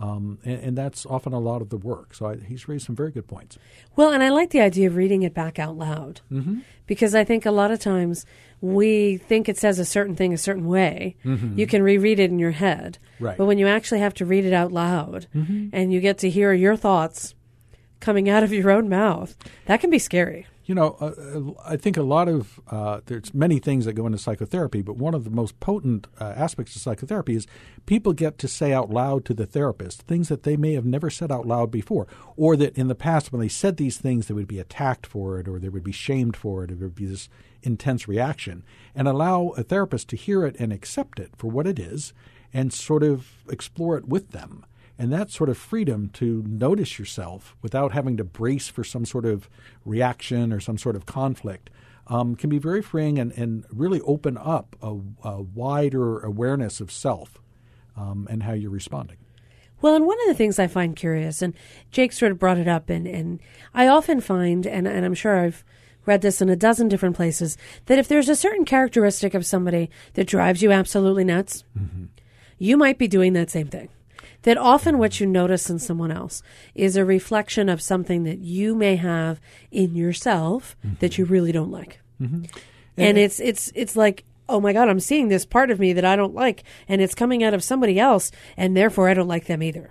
[0.00, 2.14] Um, and, and that's often a lot of the work.
[2.14, 3.58] So I, he's raised some very good points.
[3.96, 6.62] Well, and I like the idea of reading it back out loud Mhm.
[6.86, 8.24] because I think a lot of times
[8.60, 11.16] we think it says a certain thing a certain way.
[11.24, 11.58] Mhm.
[11.58, 12.98] You can reread it in your head.
[13.18, 13.36] Right.
[13.36, 15.70] But when you actually have to read it out loud Mhm.
[15.72, 17.34] and you get to hear your thoughts
[18.00, 19.36] coming out of your own mouth,
[19.66, 20.46] that can be scary.
[20.68, 24.04] You know, uh, uh, I think a lot of uh, there's many things that go
[24.04, 27.46] into psychotherapy, but one of the most potent uh, aspects of psychotherapy is
[27.86, 31.08] people get to say out loud to the therapist things that they may have never
[31.08, 32.06] said out loud before,
[32.36, 35.40] or that in the past when they said these things they would be attacked for
[35.40, 37.30] it, or they would be shamed for it, or there would be this
[37.62, 38.62] intense reaction,
[38.94, 42.12] and allow a therapist to hear it and accept it for what it is,
[42.52, 44.66] and sort of explore it with them.
[44.98, 49.24] And that sort of freedom to notice yourself without having to brace for some sort
[49.24, 49.48] of
[49.84, 51.70] reaction or some sort of conflict
[52.08, 56.90] um, can be very freeing and, and really open up a, a wider awareness of
[56.90, 57.38] self
[57.96, 59.18] um, and how you're responding.
[59.80, 61.54] Well, and one of the things I find curious, and
[61.92, 63.40] Jake sort of brought it up, and, and
[63.74, 65.64] I often find, and, and I'm sure I've
[66.04, 69.90] read this in a dozen different places, that if there's a certain characteristic of somebody
[70.14, 71.62] that drives you absolutely nuts,
[72.58, 73.88] you might be doing that same thing.
[74.48, 76.42] That often what you notice in someone else
[76.74, 81.70] is a reflection of something that you may have in yourself that you really don't
[81.70, 82.00] like.
[82.18, 82.50] Mhm.
[82.96, 86.06] And it's it's it's like, oh my god, I'm seeing this part of me that
[86.06, 89.48] I don't like, and it's coming out of somebody else, and therefore I don't like
[89.48, 89.90] them either.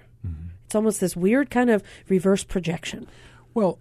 [0.65, 3.05] It's almost this weird kind of reverse projection.
[3.53, 3.77] Well,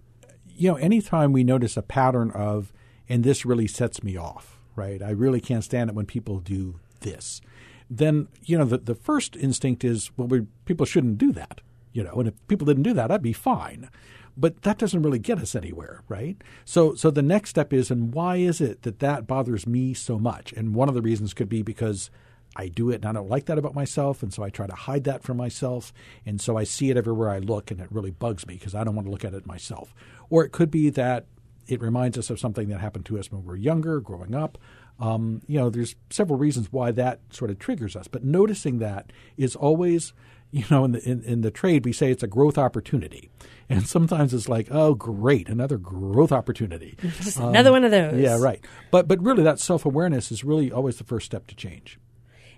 [0.55, 2.71] you know, anytime we notice a pattern of,
[3.09, 5.01] and this really sets me off, right?
[5.03, 7.41] I really can't stand it when people do this.
[7.89, 11.61] Then, you know, the, the first instinct is, well, we, people shouldn't do that,
[11.93, 13.89] you know, and if people didn't do that, I'd be fine.
[14.37, 16.37] But that doesn't really get us anywhere, right?
[16.65, 20.19] So, so the next step is, and why is it that that bothers me so
[20.19, 20.53] much?
[20.53, 22.11] And one of the reasons could be because
[22.55, 24.75] I do it and I don't like that about myself, and so I try to
[24.75, 25.93] hide that from myself,
[26.25, 28.85] and so I see it everywhere I look, and it really bugs me because I
[28.85, 29.95] don't want to look at it myself.
[30.29, 31.27] Or it could be that
[31.67, 34.59] it reminds us of something that happened to us when we were younger, growing up.
[34.99, 39.13] Um, you know, there's several reasons why that sort of triggers us, but noticing that
[39.37, 40.15] is always,
[40.51, 43.31] you know, in the in, in the trade we say it's a growth opportunity,
[43.69, 48.19] and sometimes it's like, oh, great, another growth opportunity, Just another one of those.
[48.19, 48.65] Yeah, right.
[48.91, 51.99] But but really, that self awareness is really always the first step to change.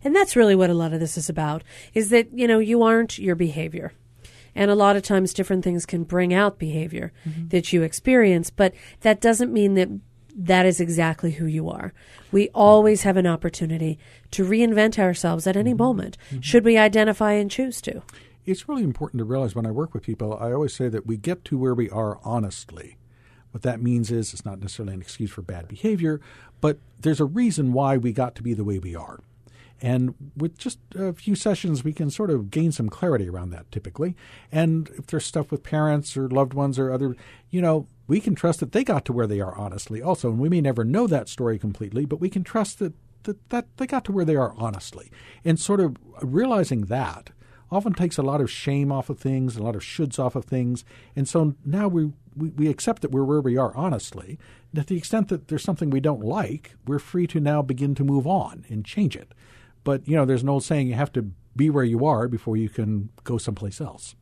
[0.05, 1.65] And that's really what a lot of this is about
[1.95, 3.93] is that, you know, you aren't your behavior.
[4.55, 7.13] And a lot of times, different things can bring out behavior
[7.49, 9.89] that you experience, but that doesn't mean that
[10.39, 11.93] that is exactly who you are.
[12.31, 13.99] We always have an opportunity
[14.31, 15.83] to reinvent ourselves at any mm-hmm.
[15.83, 16.41] moment, mm-hmm.
[16.41, 18.03] should we identify and choose to.
[18.47, 21.17] It's really important to realize when I work with people, I always say that we
[21.17, 22.97] get to where we are honestly.
[23.51, 26.21] What that means is it's not necessarily an excuse for bad behavior,
[26.61, 29.21] but there's a reason why we got to be the way we are.
[29.81, 33.71] And with just a few sessions, we can sort of gain some clarity around that
[33.71, 34.17] typically.
[34.51, 37.17] And if there's stuff with parents or loved ones or other,
[37.51, 40.31] you know, we can trust that they got to where they are honestly also.
[40.31, 42.95] And we may never know that story completely, but we can trust that,
[43.25, 45.13] that, that they got to where they are honestly.
[45.45, 47.31] And sort of realizing that
[47.71, 50.47] often takes a lot of shame off of things, a lot of shoulds off of
[50.47, 50.85] things.
[51.15, 54.39] And so now we, we, we accept that we're where we are honestly.
[54.73, 57.95] And to the extent that there's something we don't like, we're free to now begin
[57.97, 59.33] to move on and change it.
[59.85, 62.57] But, you know, there's an old saying you have to be where you are before
[62.57, 64.15] you can go someplace else.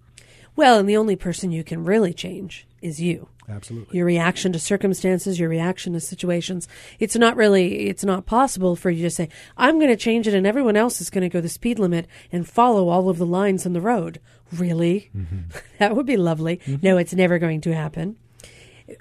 [0.57, 3.29] Well, and the only person you can really change is you.
[3.49, 3.97] Absolutely.
[3.97, 6.67] Your reaction to circumstances, your reaction to situations.
[6.99, 10.35] It's not really, it's not possible for you to say, I'm going to change it
[10.35, 13.27] and everyone else is going to go the speed limit and follow all of the
[13.27, 14.21] lines on the road.
[14.53, 15.11] Really?
[15.17, 15.59] Mm-hmm.
[15.79, 16.59] that would be lovely.
[16.59, 16.87] Mm-hmm.
[16.87, 18.17] No, it's never going to happen.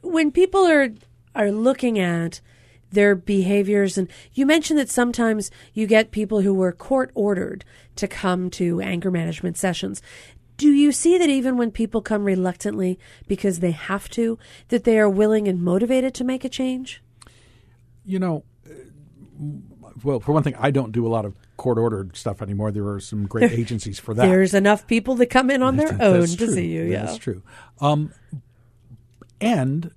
[0.02, 0.90] When people are,
[1.36, 2.42] are looking at
[2.92, 7.66] their behaviors, and you mentioned that sometimes you get people who were court ordered
[7.96, 10.02] to come to anger management sessions.
[10.58, 12.98] Do you see that even when people come reluctantly
[13.28, 14.40] because they have to,
[14.70, 17.02] that they are willing and motivated to make a change?
[18.06, 18.44] You know,
[20.04, 22.72] well, for one thing, I don't do a lot of court ordered stuff anymore.
[22.72, 24.26] There are some great agencies for that.
[24.26, 26.54] There's enough people that come in on their own to true.
[26.54, 26.84] see you.
[26.84, 27.42] Yeah, That's true.
[27.82, 28.14] Um,
[29.42, 29.92] and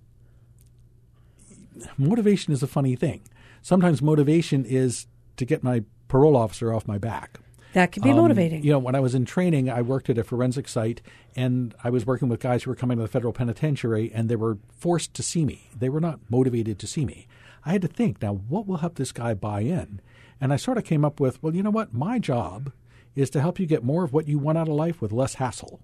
[1.97, 3.23] motivation is a funny thing.
[3.63, 5.07] Sometimes motivation is
[5.37, 7.39] to get my parole officer off my back.
[7.75, 8.63] That could be Um, motivating.
[8.65, 11.03] You know, when I was in training, I worked at a forensic site,
[11.37, 14.37] and I was working with guys who were coming to the federal penitentiary, and they
[14.37, 15.69] were forced to see me.
[15.79, 17.27] They were not motivated to see me.
[17.67, 20.01] I had to think, now, what will help this guy buy in?
[20.41, 21.93] And I sort of came up with, well, you know what?
[21.93, 22.73] My job
[23.15, 25.35] is to help you get more of what you want out of life with less
[25.35, 25.81] hassle.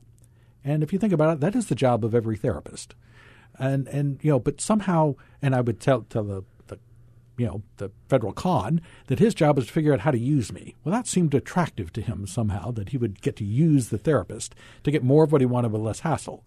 [0.65, 2.95] And if you think about it, that is the job of every therapist.
[3.59, 6.45] And and you know, but somehow, and I would tell tell the
[7.37, 10.53] you know the federal con that his job was to figure out how to use
[10.53, 10.75] me.
[10.85, 14.55] Well, that seemed attractive to him somehow that he would get to use the therapist
[14.85, 16.45] to get more of what he wanted with less hassle.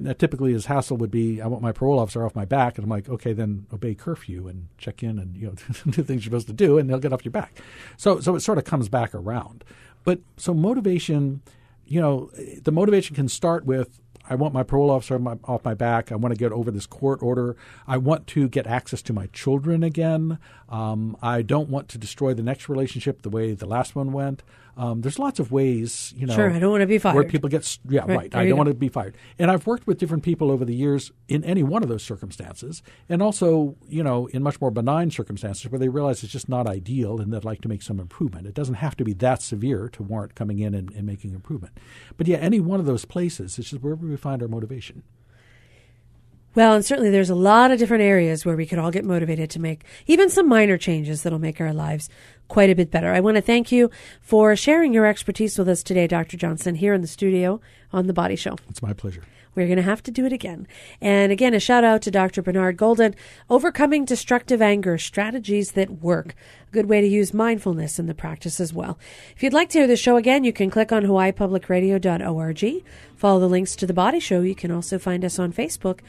[0.00, 2.84] Now, typically, his hassle would be, I want my parole officer off my back, and
[2.84, 5.54] I'm like, okay, then obey curfew and check in and you know
[5.90, 7.60] do things you're supposed to do, and they'll get off your back.
[7.96, 9.64] So so it sort of comes back around.
[10.04, 11.42] But so motivation,
[11.84, 12.30] you know,
[12.62, 14.00] the motivation can start with
[14.30, 16.12] I want my parole officer off my, off my back.
[16.12, 17.56] I want to get over this court order.
[17.86, 20.38] I want to get access to my children again.
[20.68, 24.42] Um, I don't want to destroy the next relationship the way the last one went.
[24.78, 26.36] Um, there's lots of ways, you know.
[26.36, 28.34] Sure, I don't want to be Where people get, yeah, Right, right.
[28.36, 28.56] I don't go.
[28.56, 29.16] want to be fired.
[29.36, 32.80] And I've worked with different people over the years in any one of those circumstances,
[33.08, 36.68] and also, you know, in much more benign circumstances where they realize it's just not
[36.68, 38.46] ideal and they'd like to make some improvement.
[38.46, 41.76] It doesn't have to be that severe to warrant coming in and, and making improvement.
[42.16, 45.02] But yeah, any one of those places, it's just wherever we find our motivation.
[46.54, 49.50] Well, and certainly there's a lot of different areas where we could all get motivated
[49.50, 52.08] to make even some minor changes that'll make our lives
[52.48, 53.12] quite a bit better.
[53.12, 53.90] I want to thank you
[54.20, 56.36] for sharing your expertise with us today, Dr.
[56.36, 57.60] Johnson, here in the studio
[57.92, 58.56] on The Body Show.
[58.68, 59.22] It's my pleasure.
[59.58, 60.68] We're going to have to do it again.
[61.00, 62.42] And again, a shout out to Dr.
[62.42, 63.16] Bernard Golden,
[63.50, 66.36] Overcoming Destructive Anger Strategies That Work.
[66.68, 69.00] A good way to use mindfulness in the practice as well.
[69.34, 72.84] If you'd like to hear the show again, you can click on hawaiipublicradio.org.
[73.16, 74.42] Follow the links to the Body Show.
[74.42, 76.00] You can also find us on Facebook.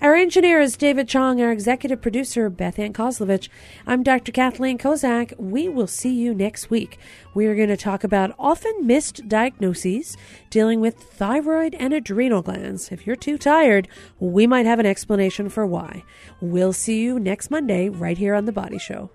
[0.00, 3.48] Our engineer is David Chong, our executive producer, Beth Ann Kozlovich.
[3.86, 4.32] I'm Dr.
[4.32, 5.32] Kathleen Kozak.
[5.38, 6.98] We will see you next week.
[7.34, 10.16] We are going to talk about often missed diagnoses
[10.50, 12.90] dealing with thyroid and adrenal glands.
[12.96, 13.88] If you're too tired,
[14.18, 16.02] we might have an explanation for why.
[16.40, 19.10] We'll see you next Monday right here on The Body Show.